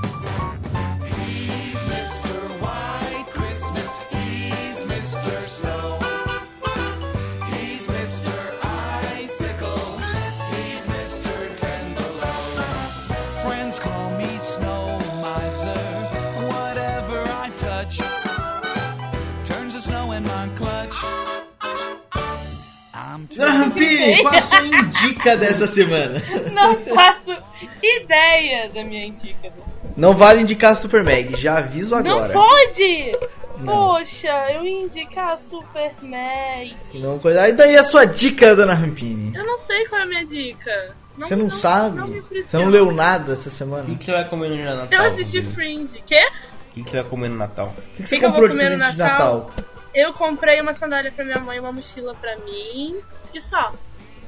[24.05, 26.23] Rampini, qual a sua indica dessa semana?
[26.51, 27.43] Não faço
[27.81, 29.53] ideia da minha dica.
[29.95, 32.27] Não vale indicar Super Mag, já aviso agora.
[32.27, 33.11] Não pode!
[33.59, 33.73] Não.
[33.73, 36.75] Poxa, eu ia indicar Super Mag.
[36.95, 37.47] Não coisa.
[37.47, 39.35] E daí a sua dica, Dona Rampini?
[39.35, 40.95] Eu não sei qual é a minha dica.
[41.17, 41.99] Você não, sabe?
[41.99, 43.83] não você não leu nada essa semana?
[43.83, 44.99] O que, que você vai comer no Natal?
[44.99, 45.43] Eu assisti?
[45.53, 46.01] Fringe.
[46.07, 46.27] Quê?
[46.71, 47.67] O que, que você vai comer no Natal?
[47.67, 49.37] O que, que você que comprou de presente de Natal?
[49.37, 49.51] Natal?
[49.93, 52.97] Eu comprei uma sandália pra minha mãe, uma mochila pra mim
[53.31, 53.71] e só.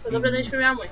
[0.05, 0.89] Só dou presente pra minha mãe.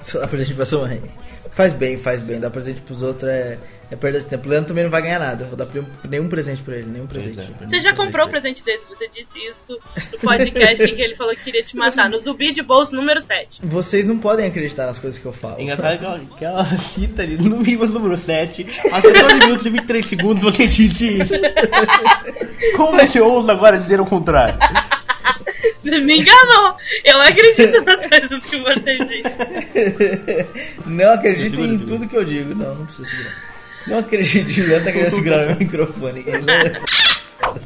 [0.00, 1.02] Só dá presente pra sua mãe.
[1.50, 2.38] Faz bem, faz bem.
[2.38, 3.58] Dar presente pros outros é,
[3.90, 4.46] é perda de tempo.
[4.46, 5.42] O Leandro também não vai ganhar nada.
[5.42, 5.66] Eu vou dar
[6.08, 7.40] nenhum presente pra ele, nenhum presente.
[7.40, 7.42] É.
[7.42, 9.76] Nenhum Você já comprou o presente desse, você disse isso
[10.12, 13.20] no podcast em que ele falou que queria te matar, no Zumbi de Bolso número
[13.22, 13.60] 7.
[13.64, 15.58] Vocês não podem acreditar nas coisas que eu falo.
[15.58, 19.66] É engraçado que ela, que ela cita ali no Vivas número 7, a 14 minutos
[19.66, 21.34] e 23 segundos você disse isso.
[22.76, 24.58] Como você ousa agora dizer o contrário?
[25.82, 26.76] Você me enganou!
[27.04, 30.46] Eu acredito nas coisas que você disse.
[30.86, 32.54] não acreditem Segura, em tudo que eu digo.
[32.54, 33.54] Não, não precisa segurar.
[33.86, 36.24] Não acredite, o Leandro tá querendo segurar meu microfone.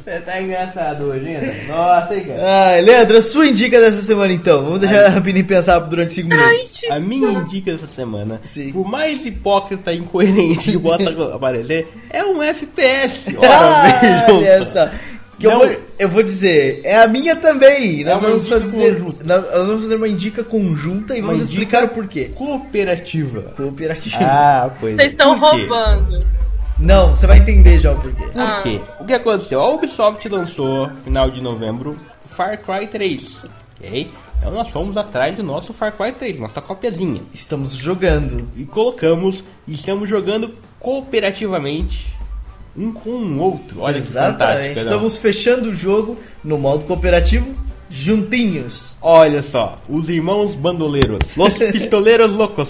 [0.03, 1.37] Você tá engraçado hoje, hein?
[1.67, 2.41] Nossa, hein, cara?
[2.43, 4.63] Ah, Leandro, a sua indica dessa semana então.
[4.63, 6.81] Vamos deixar a Rapini pensar durante 5 minutos.
[6.91, 8.73] A minha dica dessa semana, Sim.
[8.73, 13.35] por mais hipócrita e incoerente que possa aparecer, é um FPS.
[13.37, 14.89] Ora, Ah, olha só.
[15.39, 18.03] Que eu, vou, eu vou dizer, é a minha também.
[18.03, 18.99] Nós uma vamos fazer.
[18.99, 19.23] conjunta.
[19.23, 22.25] Nós, nós vamos fazer uma indica conjunta e Uma vamos explicar o porquê.
[22.35, 23.41] Cooperativa.
[23.55, 24.17] Cooperativo.
[24.21, 26.19] Ah, pois Vocês estão roubando.
[26.77, 28.23] Não, você vai entender já o porquê.
[28.31, 28.61] Por Ah.
[28.61, 28.79] quê?
[28.99, 29.61] O que aconteceu?
[29.61, 33.37] A Ubisoft lançou, final de novembro, Far Cry 3.
[33.79, 34.11] Ok?
[34.37, 37.21] Então nós fomos atrás do nosso Far Cry 3, nossa copiazinha.
[37.33, 38.47] Estamos jogando.
[38.55, 42.07] E colocamos, e estamos jogando cooperativamente,
[42.77, 43.81] um com o outro.
[43.81, 44.39] Olha que Exatamente.
[44.39, 44.75] fantástico.
[44.75, 44.83] não?
[44.83, 47.55] Estamos fechando o jogo no modo cooperativo,
[47.89, 48.95] juntinhos.
[49.01, 52.69] Olha só, os irmãos bandoleiros, los pistoleiros loucos.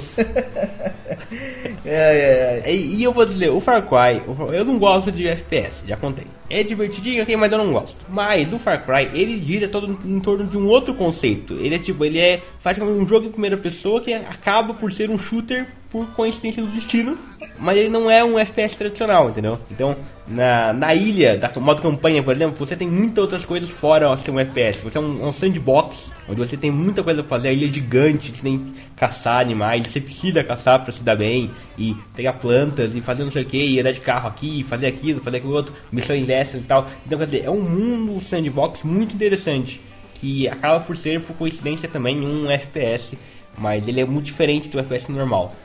[1.85, 2.75] É, é, é.
[2.75, 4.21] E, e eu vou dizer, o Far Cry,
[4.53, 6.25] eu não gosto de FPS, já contei.
[6.49, 7.97] É divertidinho, ok, mas eu não gosto.
[8.09, 11.53] Mas o Far Cry, ele gira todo em torno de um outro conceito.
[11.53, 15.09] Ele é tipo, ele é praticamente um jogo em primeira pessoa que acaba por ser
[15.09, 17.17] um shooter por coincidência do destino,
[17.57, 19.59] mas ele não é um FPS tradicional, entendeu?
[19.71, 19.95] Então,
[20.27, 24.29] na, na ilha, da modo campanha, por exemplo, você tem muitas outras coisas fora ser
[24.29, 24.83] um FPS.
[24.83, 27.71] Você é um, um sandbox, onde você tem muita coisa pra fazer, a ilha é
[27.71, 32.33] gigante, você tem que caçar animais, você precisa caçar pra se dar bem, e pegar
[32.33, 35.37] plantas, e fazer não sei o que, e andar de carro aqui, fazer aquilo, fazer
[35.37, 36.87] aquilo outro, missões extras e tal.
[37.05, 39.81] Então, quer dizer, é um mundo sandbox muito interessante,
[40.13, 43.17] que acaba por ser, por coincidência, também um FPS,
[43.57, 45.55] mas ele é muito diferente do FPS normal.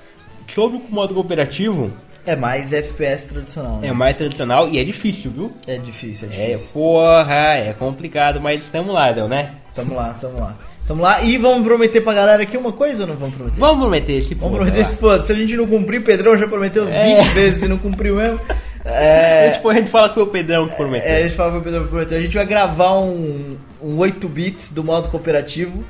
[0.48, 1.92] Sobre o modo cooperativo,
[2.26, 3.78] É mais FPS tradicional.
[3.80, 3.88] Né?
[3.88, 5.52] é mais tradicional e é difícil, viu?
[5.66, 6.70] É difícil, é É, difícil.
[6.72, 9.52] porra, é complicado, mas tamo lá, Del, né?
[9.74, 10.54] Tamo lá, tamo lá.
[10.86, 13.58] Tamo lá e vamos prometer pra galera aqui uma coisa ou não vamos prometer?
[13.58, 15.22] Vamos prometer esse Vamos prometer esse foda.
[15.24, 17.22] Se a gente não cumprir, o Pedrão já prometeu 20 É.
[17.32, 18.38] vezes e não cumpriu mesmo.
[18.84, 21.10] É, porra a gente fala que foi o Pedrão que prometeu.
[21.10, 22.18] é, a gente fala pro Pedrão que prometeu.
[22.18, 25.82] A gente vai gravar um, um 8 bits do modo cooperativo.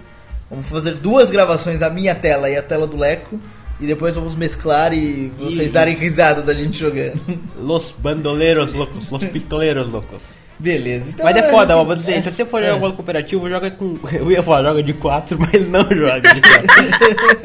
[0.49, 3.39] Vamos fazer duas gravações, a minha tela e a tela do Leco.
[3.81, 7.21] E depois vamos mesclar e vocês E- darem risada da gente jogando.
[7.61, 10.19] Los bandoleros loucos, los pistoleiros loucos.
[10.59, 11.11] Beleza.
[11.11, 12.67] Então, Mas é foda, ó, vou é, dizer, se você for é.
[12.67, 13.97] jogar modo cooperativo, joga com.
[14.13, 16.67] Eu ia falar, joga de 4, mas não joga de 4.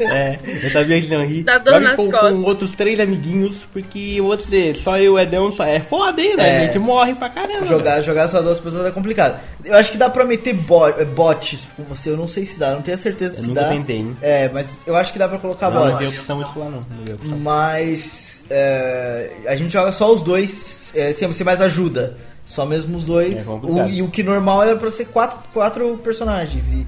[0.00, 1.42] é, eu sabia que não ri.
[1.42, 5.18] Dor Joga com, com outros três amiguinhos, porque eu vou dizer, só eu e o
[5.18, 6.48] Edão só é foda, hein, né?
[6.48, 6.58] É.
[6.58, 7.66] A gente morre pra caramba.
[7.66, 9.40] Jogar, jogar só duas pessoas é complicado.
[9.64, 12.58] Eu acho que dá pra meter bo eh, bots com você, eu não sei se
[12.58, 13.68] dá, não tenho certeza Eu se nunca dá.
[13.68, 14.16] tentei, hein?
[14.22, 15.98] É, mas eu acho que dá pra colocar Não, não bots.
[16.08, 16.72] vi opção isso lá, não.
[16.72, 17.38] Não vi opção.
[17.38, 22.16] Mas é, a gente joga só os dois, é, sem, sem mais ajuda.
[22.44, 23.46] Só mesmo os dois.
[23.46, 23.50] É.
[23.50, 26.64] O- e o que normal é pra ser quatro, quatro personagens.
[26.72, 26.86] E,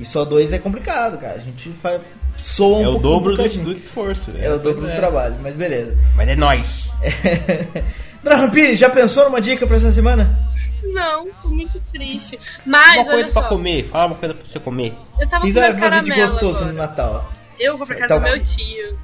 [0.00, 1.34] e só dois é complicado, cara.
[1.34, 2.00] A gente faz,
[2.38, 4.30] soa um É o dobro do, do esforço.
[4.38, 4.96] É o dobro do É.
[4.96, 5.94] trabalho, mas beleza.
[6.16, 6.88] Mas é nóis.
[8.24, 10.38] Drampini, já pensou numa dica pra essa semana?
[10.84, 12.38] Não, tô muito triste.
[12.64, 14.94] Mas, Uma olha coisa pra só, comer, fala uma coisa pra você comer.
[15.20, 16.72] eu tava O que você vai comendo fazer de gostoso agora.
[16.72, 17.32] no Natal?
[17.58, 18.98] Eu vou pra casa Então- do meu tio.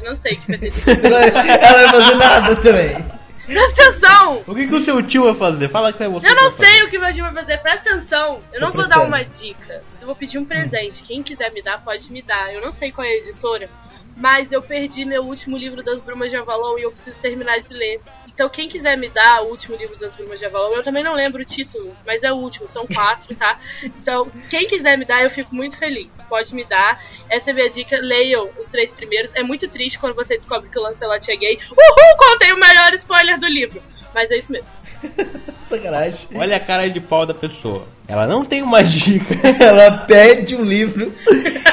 [0.00, 3.20] Eu não sei o que vai ter de Ela vai fazer nada também.
[3.46, 4.44] Presta atenção!
[4.46, 5.68] O que, que o seu tio vai fazer?
[5.68, 6.26] Fala que é você.
[6.28, 6.66] Eu não vai fazer.
[6.66, 8.40] sei o que meu tio vai fazer, presta atenção.
[8.52, 9.00] Eu Tô não vou prestando.
[9.00, 9.82] dar uma dica.
[10.00, 11.02] Eu vou pedir um presente.
[11.02, 12.52] Quem quiser me dar, pode me dar.
[12.54, 13.68] Eu não sei qual é a editora,
[14.16, 17.74] mas eu perdi meu último livro das Brumas de Avalon e eu preciso terminar de
[17.74, 18.00] ler.
[18.40, 21.12] Então quem quiser me dar o último livro das Brumas de Avalon, eu também não
[21.12, 23.60] lembro o título, mas é o último, são quatro, tá?
[23.84, 26.10] Então, quem quiser me dar, eu fico muito feliz.
[26.26, 27.04] Pode me dar.
[27.28, 27.98] Essa é a minha dica.
[28.00, 29.30] Leiam os três primeiros.
[29.34, 31.58] É muito triste quando você descobre que o Lancelot é gay.
[31.70, 33.82] Uhul, contei o melhor spoiler do livro.
[34.14, 34.79] Mas é isso mesmo.
[35.68, 36.26] Sacanagem.
[36.34, 37.84] Olha a cara de pau da pessoa.
[38.08, 39.34] Ela não tem uma dica.
[39.62, 41.12] Ela pede um livro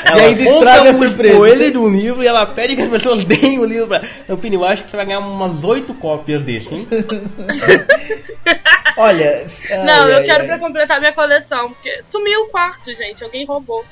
[0.06, 1.34] Ela e ainda estraga a um surpresa.
[1.34, 4.04] spoiler de um livro e ela pede que as pessoas deem o livro pra.
[4.30, 6.88] Ampini, eu acho que você vai ganhar umas oito cópias desse, hein?
[8.98, 9.46] Olha.
[9.84, 10.48] Não, ai, eu ai, quero ai.
[10.48, 13.24] pra completar minha coleção, porque sumiu o quarto, gente.
[13.24, 13.84] Alguém roubou.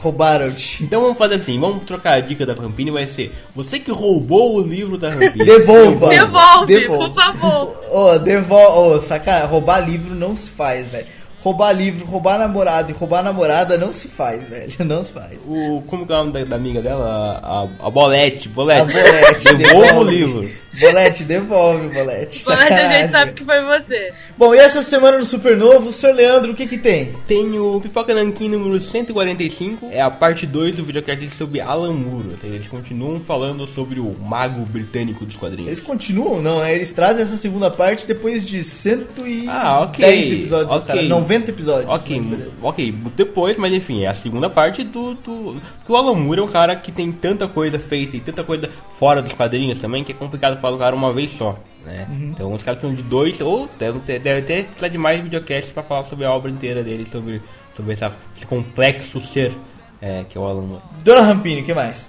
[0.00, 0.82] Roubaram-te.
[0.82, 4.56] Então vamos fazer assim, vamos trocar a dica da Rampini, vai ser você que roubou
[4.56, 5.44] o livro da Rampini.
[5.46, 6.08] Devolva.
[6.08, 7.76] Devolve, por favor.
[7.90, 8.96] Ô, devolve.
[8.96, 9.48] Ô, sacanagem.
[9.48, 11.06] Roubar livro não se faz, velho.
[11.42, 14.72] Roubar livro, roubar namorado e roubar namorada não se faz, velho.
[14.84, 15.38] Não se faz.
[15.46, 17.40] O, como que é o nome da, da amiga dela?
[17.42, 18.48] A, a, a Bolete.
[18.48, 18.80] Bolete.
[18.80, 20.10] A Bolete, Devolva o devolve.
[20.10, 20.50] livro.
[20.80, 22.42] Bolete, devolve, Bolete.
[22.46, 24.12] Bolete, a gente sabe que foi você.
[24.36, 26.12] Bom, e essa semana no Supernovo, o Sr.
[26.14, 27.12] Leandro, o que que tem?
[27.26, 32.36] Tem o Pipoca Nankin número 145, é a parte 2 do videocast sobre Alan Moore.
[32.44, 35.68] Eles continuam falando sobre o mago britânico dos quadrinhos.
[35.68, 36.74] Eles continuam, não, né?
[36.74, 40.04] Eles trazem essa segunda parte depois de 110 Ah, ok,
[40.42, 40.86] episódios, ok.
[40.86, 41.02] cara.
[41.28, 41.90] 90 episódios.
[41.90, 42.22] Ok,
[42.62, 45.60] ok, depois, mas enfim, é a segunda parte do, do.
[45.78, 48.70] Porque o Alan Moore é um cara que tem tanta coisa feita e tanta coisa
[48.98, 51.58] fora dos quadrinhos também que é complicado para o cara uma vez só.
[51.84, 52.08] Né?
[52.34, 55.72] Então os caras são de dois, ou devem ter, deve ter precisar de mais videocasts
[55.72, 57.42] para falar sobre a obra inteira dele, sobre,
[57.76, 59.52] sobre essa, esse complexo ser
[60.00, 60.82] é, que é o Alan Moore.
[61.04, 62.08] Dona Rampini, o que mais?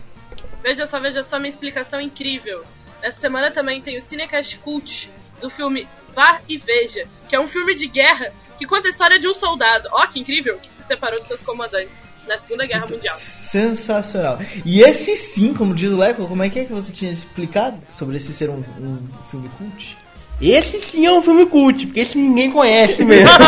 [0.63, 2.63] Veja só, veja só minha explicação incrível.
[3.01, 5.09] Essa semana também tem o Cinecast Cult
[5.41, 9.17] do filme Vá e Veja, que é um filme de guerra que conta a história
[9.19, 11.89] de um soldado, ó que incrível, que se separou dos seus comandantes
[12.27, 13.15] na Segunda Guerra Mundial.
[13.17, 14.37] Sensacional.
[14.65, 17.77] E esse sim, como diz o Leco, como é que é que você tinha explicado
[17.89, 18.99] sobre esse ser um, um
[19.31, 19.97] filme cult?
[20.41, 23.29] Esse sim é um filme cult, porque esse ninguém conhece mesmo.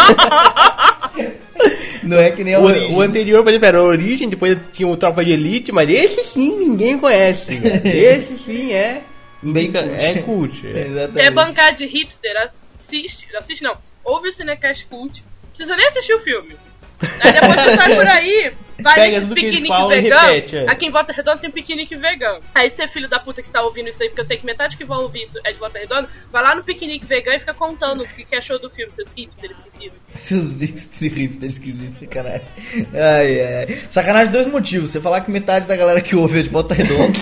[2.03, 2.95] Não é que nem a O, origem.
[2.95, 6.23] o anterior, por exemplo, era a Origem, depois tinha o Tropa de Elite, mas esse
[6.23, 7.53] sim ninguém conhece.
[7.85, 9.03] esse sim é.
[9.43, 9.87] Bem cult.
[9.93, 10.67] É cult.
[10.67, 10.69] é.
[10.87, 11.13] Exatamente.
[11.23, 12.51] Quer bancar de hipster?
[12.75, 15.23] Assiste, assiste não, ouve o Cinecast Cult,
[15.55, 16.55] precisa nem assistir o filme.
[17.01, 19.87] Aí depois você sai por aí, vai Pega piquenique vegano.
[19.89, 20.69] repete, é.
[20.69, 22.41] Aqui em Volta Redonda tem um piquenique vegano.
[22.53, 24.77] Aí você, filho da puta que tá ouvindo isso aí, porque eu sei que metade
[24.77, 27.53] que vai ouvir isso é de Volta Redonda, vai lá no piquenique vegano e fica
[27.53, 29.97] contando o que, que achou do filme, seus hipsters esquecidos.
[30.17, 32.47] Seus hipsters hipsters esquisitos, sacanagem.
[32.93, 33.81] Ai, ai.
[33.89, 34.91] Sacanagem dois motivos.
[34.91, 37.17] Você falar que metade da galera que ouve é de volta redonda.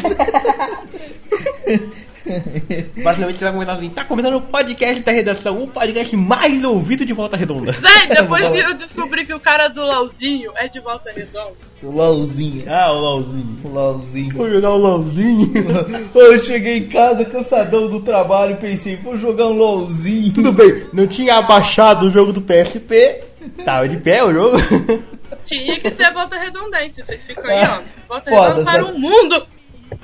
[3.04, 7.06] Basicamente você vai comentar assim, tá começando o podcast da redação, o podcast mais ouvido
[7.06, 7.72] de volta redonda.
[7.80, 11.56] Véi, depois que eu descobri que o cara do Lauzinho é de Volta Redonda.
[11.82, 12.64] o LOLzinho.
[12.68, 13.60] Ah, o LOLzinho.
[13.64, 14.36] O LOLzinho.
[14.36, 15.54] Vou jogar o LOLzinho.
[16.14, 20.34] Eu cheguei em casa cansadão do trabalho e pensei, vou jogar um LOLzinho.
[20.34, 23.24] Tudo bem, não tinha abaixado o jogo do PSP.
[23.64, 24.58] Tava de pé o jogo.
[25.46, 27.82] Tinha que ser Volta Redondante, vocês ficam aí, ó.
[28.08, 29.48] Volta Foda, Redonda para o mundo!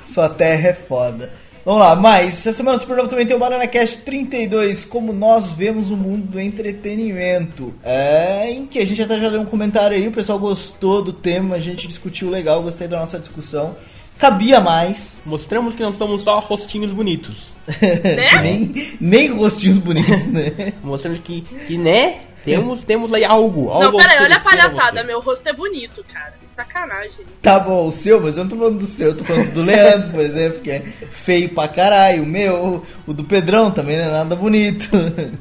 [0.00, 1.32] Sua terra é foda.
[1.66, 5.90] Vamos lá, mas essa semana Supernova também tem o Banana Cast 32, como nós vemos
[5.90, 7.74] o mundo do entretenimento.
[7.82, 11.12] É, em que a gente até já leu um comentário aí, o pessoal gostou do
[11.12, 13.76] tema, a gente discutiu legal, gostei da nossa discussão.
[14.16, 17.52] Cabia mais, Mostramos que não somos só rostinhos bonitos.
[17.82, 18.42] Né?
[18.42, 20.72] nem, nem rostinhos bonitos, né?
[20.84, 22.20] Mostramos que, que né?
[22.44, 23.70] Temos, temos aí algo.
[23.70, 25.02] algo Não, peraí, olha a palhaçada.
[25.02, 26.45] Meu rosto é bonito, cara.
[26.56, 27.10] Sacanagem.
[27.42, 29.62] Tá bom, o seu, mas eu não tô falando do seu, eu tô falando do
[29.62, 30.80] Leandro, por exemplo, que é
[31.10, 32.22] feio pra caralho.
[32.22, 34.88] O meu, o do Pedrão também não é nada bonito.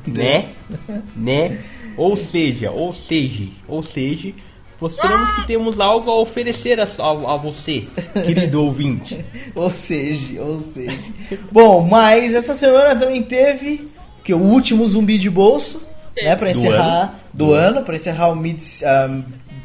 [0.05, 0.45] Né?
[1.15, 1.59] Né?
[1.97, 4.33] Ou seja, ou seja, ou seja,
[4.81, 7.85] mostramos que temos algo a oferecer a, a- a você,
[8.25, 9.23] querido ouvinte.
[9.55, 10.97] Ou seja, ou seja.
[11.49, 13.87] Bom, mas essa semana também teve
[14.23, 15.81] que o último zumbi de bolso,
[16.21, 17.11] né, para Do encerrar ano.
[17.33, 19.07] do, ano, para encerrar o mid a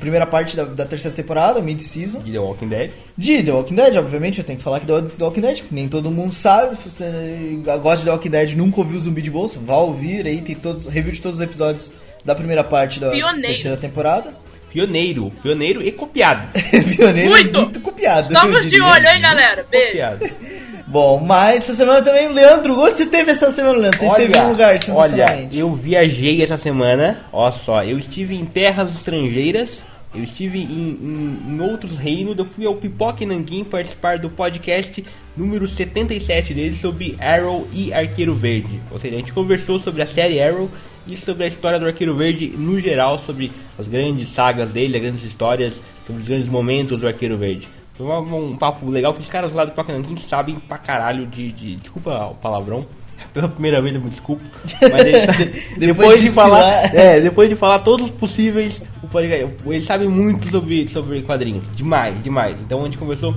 [0.00, 2.20] primeira parte da, da terceira temporada, o mid season.
[2.20, 2.90] De The Walking Dead.
[3.16, 5.74] De The Walking Dead, obviamente, eu tenho que falar que The The Walking Dead, que
[5.74, 6.76] nem todo mundo sabe.
[6.76, 10.26] Se você gosta de The Walking Dead e nunca ouviu Zumbi de Bolso, vá ouvir
[10.26, 11.92] aí, tem todos, review de todos os episódios
[12.24, 13.42] da primeira parte da Pioneiros.
[13.42, 14.34] terceira temporada.
[14.72, 16.46] Pioneiro, pioneiro e copiado.
[16.96, 17.58] Pioneiro Muito.
[17.58, 18.32] muito copiado.
[18.32, 19.66] Estamos de olho, hein, galera?
[19.68, 19.88] Beijo.
[19.88, 20.30] Copiado.
[20.90, 23.98] Bom, mas essa semana também o Leandro, onde você teve essa semana, Leandro?
[24.00, 28.44] Você esteve em um lugar olha, eu viajei essa semana, ó só, eu estive em
[28.44, 29.84] terras estrangeiras,
[30.14, 34.28] eu estive em, em- em outros reinos, eu fui ao Pipoca e Nanquim participar do
[34.30, 35.04] podcast
[35.36, 38.80] número 77 dele sobre Arrow e Arqueiro Verde.
[38.90, 40.68] Ou seja, a gente conversou sobre a série Arrow
[41.06, 45.02] e sobre a história do Arqueiro Verde no geral, sobre as grandes sagas dele, as
[45.02, 45.74] grandes histórias,
[46.06, 47.68] sobre os grandes momentos do Arqueiro Verde.
[47.96, 50.78] Foi um, um papo legal, que os caras lá do Pipoca e Nanquim sabem pra
[50.78, 51.76] caralho de, de...
[51.76, 52.84] Desculpa o palavrão.
[53.34, 54.42] Pela primeira vez eu me desculpo.
[54.80, 55.04] Mas
[55.76, 58.80] Depois depois, de de falar, é, depois de falar todos os possíveis,
[59.18, 61.64] ele sabe muito sobre, sobre quadrinhos.
[61.74, 62.56] Demais, demais.
[62.60, 63.34] Então a gente conversou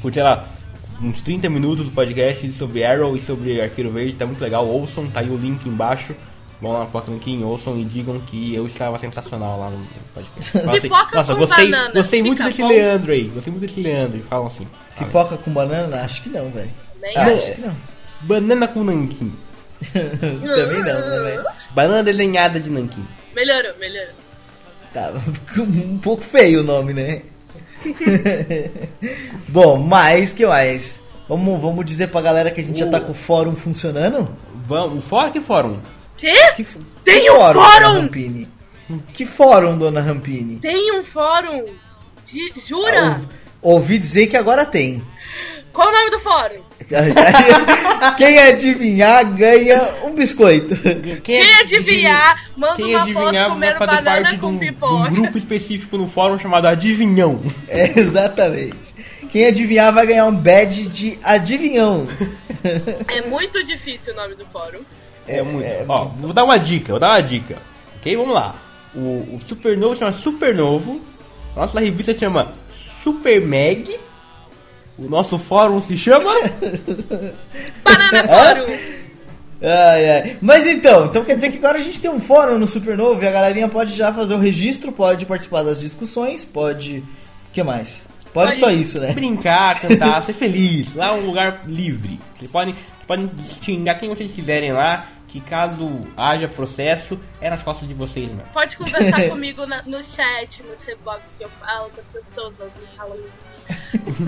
[0.00, 0.46] por, sei lá,
[1.00, 4.14] uns 30 minutos do podcast sobre Arrow e sobre Arqueiro Verde.
[4.14, 4.66] Tá muito legal.
[4.66, 6.14] Ouçam, tá aí o link embaixo.
[6.62, 9.84] Vão lá no Link, ouçam e digam que eu estava sensacional lá no
[10.14, 10.58] podcast.
[10.68, 13.24] Assim, Pipoca Nossa, com gostei, banana, gostei muito fica desse bom?" Leandro aí.
[13.24, 14.18] Gostei muito desse Leandro.
[14.18, 14.68] E falam assim.
[14.96, 16.02] Pipoca com banana?
[16.02, 16.70] Acho que não, velho.
[17.00, 17.32] Nem Ah, acho.
[17.34, 17.76] acho que não.
[18.20, 19.32] Banana com nanquim.
[19.92, 21.44] também não, também.
[21.74, 23.04] Banana desenhada de nanquim.
[23.34, 24.14] Melhorou, melhorou.
[24.92, 25.12] Tá,
[25.58, 27.22] um pouco feio o nome, né?
[29.48, 31.00] Bom, mas que mais?
[31.28, 34.28] Vamos, vamos dizer pra galera que a gente já tá com o fórum funcionando?
[34.66, 35.78] Vamos, fora que fórum.
[36.16, 36.32] Quê?
[36.54, 37.92] Que, f- Tem que um Dona fórum?
[37.92, 38.48] Rampini?
[39.14, 40.56] Que fórum, dona Rampini?
[40.58, 41.64] Tem um fórum
[42.26, 42.52] de...
[42.68, 43.12] Jura?
[43.12, 43.28] Ouvi,
[43.62, 45.02] ouvi dizer que agora tem.
[45.72, 46.60] Qual o nome do fórum?
[48.16, 50.76] Quem adivinhar ganha um biscoito.
[51.22, 54.58] Quem adivinhar, manda Quem uma adivinhar foto vai comendo fazer banana parte de com um,
[54.58, 54.94] de pipoca.
[54.94, 57.40] um grupo específico no fórum chamado Adivinhão.
[57.68, 58.92] É, exatamente.
[59.30, 62.06] Quem adivinhar vai ganhar um badge de adivinhão.
[63.08, 64.80] É muito difícil o nome do fórum.
[65.26, 65.66] É, muito.
[65.88, 67.56] Ó, vou dar uma dica, vou dar uma dica.
[67.96, 68.54] Ok, vamos lá.
[68.94, 71.00] O, o Supernovo chama Supernovo.
[71.56, 72.52] A nossa revista chama
[73.02, 73.88] Super Meg.
[75.06, 76.32] O nosso fórum se chama.
[77.84, 78.72] Banana Fórum.
[79.64, 80.36] Ai, ai.
[80.40, 83.28] Mas então, então quer dizer que agora a gente tem um fórum no Supernovo e
[83.28, 86.98] a galerinha pode já fazer o registro, pode participar das discussões, pode.
[86.98, 88.04] O que mais?
[88.32, 89.12] Pode, Pode só isso, né?
[89.12, 90.94] Brincar, cantar, ser feliz.
[90.94, 92.18] Lá é um lugar livre.
[92.38, 92.74] Vocês podem,
[93.06, 93.30] podem
[93.62, 95.06] xingar quem vocês quiserem lá.
[95.28, 98.42] Que caso haja processo, é nas costas de vocês, né?
[98.52, 102.96] Pode conversar comigo na- no chat, no C-Box que eu falo com as pessoas, me
[102.98, 103.16] falam.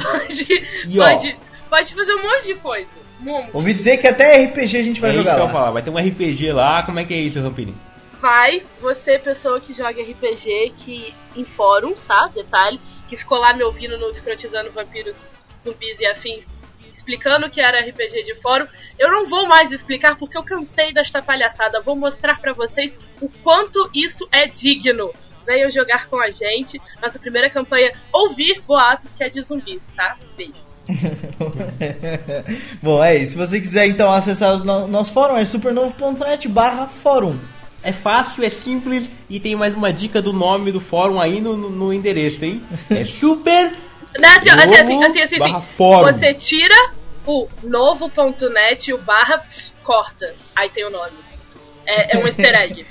[0.02, 0.44] Pode,
[0.88, 1.04] E, ó.
[1.04, 1.36] pode,
[1.70, 3.04] pode fazer um monte de coisas.
[3.20, 3.48] Mumu.
[3.52, 5.50] Ouvi dizer que até RPG a gente vai é isso jogar que eu lá.
[5.50, 5.70] vou falar.
[5.70, 6.82] Vai ter um RPG lá.
[6.82, 7.74] Como é que é isso, Rampini?
[8.20, 12.30] Vai, você, pessoa que joga RPG, que em fóruns, tá?
[12.34, 15.16] Detalhe, que ficou lá me ouvindo no Escrotizando Vampiros,
[15.62, 16.46] Zumbis e Afins,
[16.94, 18.66] explicando o que era RPG de fórum.
[18.98, 21.80] Eu não vou mais explicar porque eu cansei desta palhaçada.
[21.82, 25.12] Vou mostrar pra vocês o quanto isso é digno.
[25.46, 26.80] Venham jogar com a gente.
[27.02, 30.16] Nossa primeira campanha, ouvir boatos que é de zumbis, tá?
[30.36, 30.54] Beijos.
[32.82, 33.32] Bom, é isso.
[33.32, 37.38] Se você quiser então acessar o no- nosso fórum, é supernovo.net barra fórum.
[37.82, 41.56] É fácil, é simples e tem mais uma dica do nome do fórum aí no,
[41.56, 42.62] no- no endereço, hein?
[42.90, 43.72] É super.
[44.18, 45.66] Né, assim, assim, assim, Novo assim, assim, barra assim.
[45.76, 46.12] fórum.
[46.12, 46.90] Você tira
[47.26, 49.42] o novo.net e o barra
[49.82, 50.34] corta.
[50.56, 51.12] Aí tem o nome.
[51.86, 52.86] É, é um easter egg.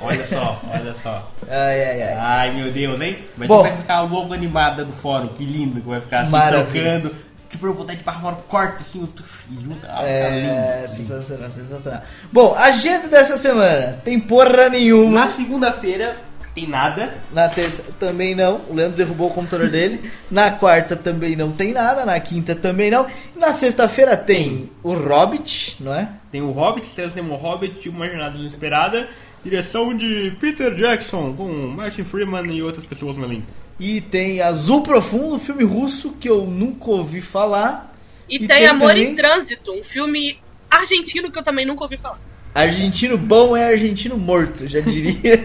[0.00, 1.30] Olha só, olha só.
[1.48, 2.14] Ai, ai, ai.
[2.18, 3.18] Ai meu Deus, hein?
[3.36, 3.62] Mas Bom.
[3.62, 7.00] vai ficar logo animada do fórum, que lindo que vai ficar assim, Maravilha.
[7.00, 7.14] tocando.
[7.48, 9.08] Tipo, eu botar de barra fora, corta assim, o
[9.52, 9.88] e junta.
[9.88, 10.88] Ah, É, lindo, lindo.
[10.88, 12.02] sensacional, sensacional.
[12.32, 13.98] Bom, agenda dessa semana.
[14.04, 15.20] Tem porra nenhuma.
[15.20, 16.16] Na segunda-feira,
[16.52, 17.14] tem nada.
[17.32, 18.60] Na terça também não.
[18.68, 20.10] O Leandro derrubou o computador dele.
[20.28, 22.04] Na quarta também não tem nada.
[22.04, 23.06] Na quinta também não.
[23.36, 26.08] Na sexta-feira tem o Hobbit, não é?
[26.32, 29.08] Tem o Hobbit, César o Hobbit, Uma Jornada Inesperada.
[29.44, 33.46] Direção de Peter Jackson, com Martin Freeman e outras pessoas no elenco.
[33.78, 37.92] E tem Azul Profundo, filme russo que eu nunca ouvi falar.
[38.28, 40.38] E, E tem, tem Amor também- em Trânsito, um filme
[40.70, 42.18] argentino que eu também nunca ouvi falar.
[42.54, 45.42] Argentino bom é argentino morto, já diria.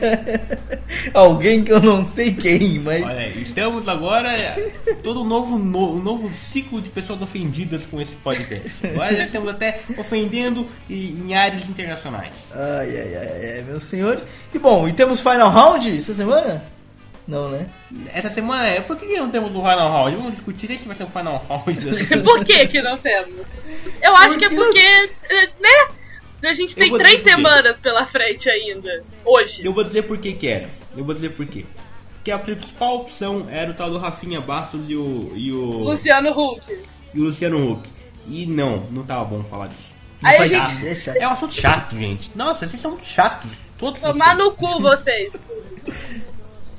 [1.14, 3.03] Alguém que eu não sei quem, mas.
[3.03, 8.00] Olha, estamos agora é, todo um novo, no- um novo ciclo de pessoas ofendidas com
[8.00, 8.70] esse podcast.
[8.83, 12.33] Agora já estamos até ofendendo em áreas internacionais.
[12.54, 14.28] Ai, ai, ai, ai, meus senhores.
[14.54, 16.63] E bom, e temos Final Round essa semana?
[17.28, 17.67] Não, né?
[18.13, 18.82] Essa semana é.
[18.82, 20.16] Por que não temos o Final Round?
[20.16, 21.79] Vamos discutir se vai ser o Final Round.
[22.24, 23.39] Por que que não temos?
[24.01, 24.79] Eu acho que é Porque- porque,
[25.29, 25.96] eh, né?
[26.43, 29.03] A gente tem três semanas pela frente ainda.
[29.25, 29.66] Hoje.
[29.66, 30.70] Eu vou dizer por que que era.
[30.95, 31.66] Eu vou dizer por quê.
[32.16, 36.29] Porque a principal opção era o tal do Rafinha Bastos e o, e o, Luciano
[36.32, 36.61] Huck.
[37.13, 37.89] e o Luciano Huck.
[38.28, 39.89] E não, não tava bom falar disso.
[40.21, 40.82] Aí a gente.
[40.82, 41.11] deixa.
[41.11, 42.29] É um assunto chato, gente.
[42.36, 43.49] Nossa, vocês são muito chatos.
[43.78, 44.37] Todos Tomar vocês.
[44.37, 45.33] no cu vocês.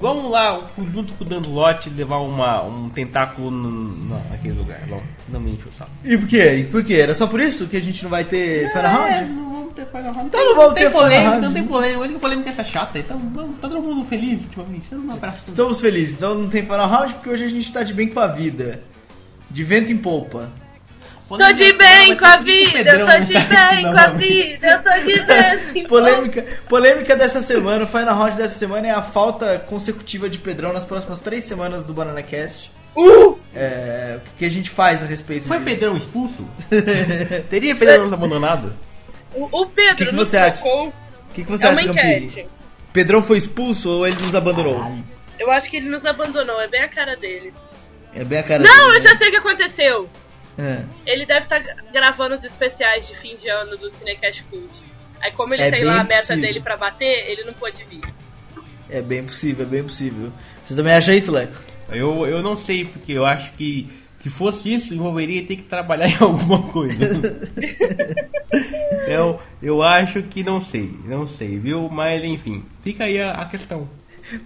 [0.01, 0.61] Vamos lá,
[0.93, 4.81] junto com o Dandulote, levar uma, um tentáculo no- no- naquele lugar.
[4.89, 5.91] Vamos, não me enche o saco.
[6.03, 6.55] E por quê?
[6.57, 6.95] E por quê?
[6.95, 9.33] Era só por isso que a gente não vai ter Final É, Round?
[9.35, 10.27] não vamos ter Final Round.
[10.29, 11.47] Então não vamos tem ter Final polêmica, Round.
[11.47, 11.99] não tem polêmica.
[11.99, 12.99] A única polêmica é essa chata.
[12.99, 14.95] Então vamos, tá todo mundo feliz ultimamente.
[14.95, 15.43] Não abraça.
[15.47, 18.21] Estamos felizes, então não tem Final Round porque hoje a gente tá de bem com
[18.21, 18.83] a vida.
[19.51, 20.51] De vento em polpa.
[21.39, 24.67] Tô de bem com a vida, eu tô de bem com a vida.
[24.69, 25.87] eu tô de bem.
[25.87, 30.73] Polêmica, polêmica dessa semana, o Final Round dessa semana é a falta consecutiva de Pedrão
[30.73, 32.73] nas próximas três semanas do Banana Cast.
[32.97, 33.39] Uh!
[33.55, 35.71] É, o que a gente faz a respeito Foi disso?
[35.71, 36.45] Pedrão expulso?
[37.49, 38.73] Teria Pedrão nos abandonado?
[39.33, 40.57] O, o Pedro Que que nos você acha?
[40.59, 40.89] tocou.
[40.89, 40.93] O
[41.35, 42.49] que, que você É acha, Campini?
[42.93, 44.99] Pedrão foi expulso ou ele nos abandonou?
[45.39, 47.55] Eu acho que ele nos abandonou, é bem a cara dele.
[48.13, 50.11] É bem a cara Não, dele, eu já sei o que aconteceu.
[50.61, 50.85] Né?
[51.07, 51.61] Ele deve estar
[51.93, 54.73] gravando os especiais de fim de ano do Cinecast Cult.
[55.21, 56.43] Aí como ele É tem lá a meta possível.
[56.43, 58.01] dele pra bater, ele não pôde vir.
[58.89, 58.99] É.
[58.99, 60.31] é bem possível, é bem possível.
[60.67, 61.55] Você também acha isso, Leco?
[61.91, 63.89] Eu, eu não sei, porque eu acho que
[64.23, 66.97] se fosse isso, envolveria ter que trabalhar em alguma coisa.
[69.09, 71.89] eu, eu acho que não sei, não sei, viu?
[71.91, 73.89] Mas enfim, fica aí a, a questão.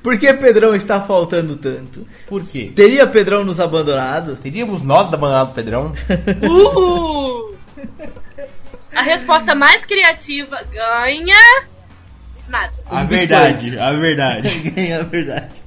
[0.02, 2.06] Por que Pedrão está faltando tanto?
[2.26, 2.72] Por quê?
[2.74, 4.36] Teria Pedrão nos abandonado?
[4.36, 5.92] Teríamos nós abandonado o Pedrão?
[6.42, 7.54] Uh!
[8.94, 11.64] A resposta mais criativa ganha.
[12.48, 12.72] Nada.
[12.86, 13.82] A Um verdade, biscoito.
[13.82, 14.72] a verdade.
[14.76, 15.64] É a verdade.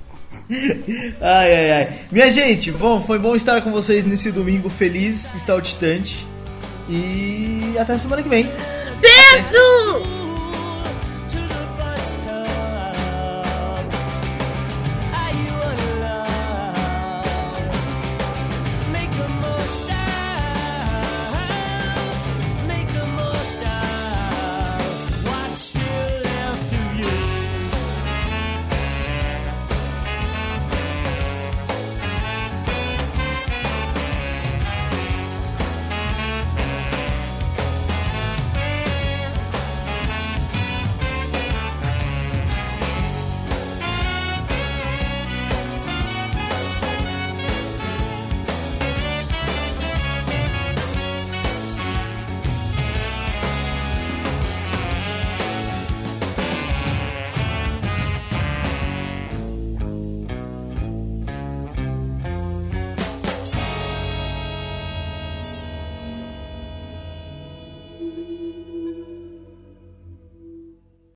[1.19, 1.89] Ai, ai, ai.
[2.11, 6.25] Minha gente, bom, foi bom estar com vocês nesse domingo feliz, saltitante.
[6.89, 8.49] E até semana que vem.
[9.01, 10.26] Beijo!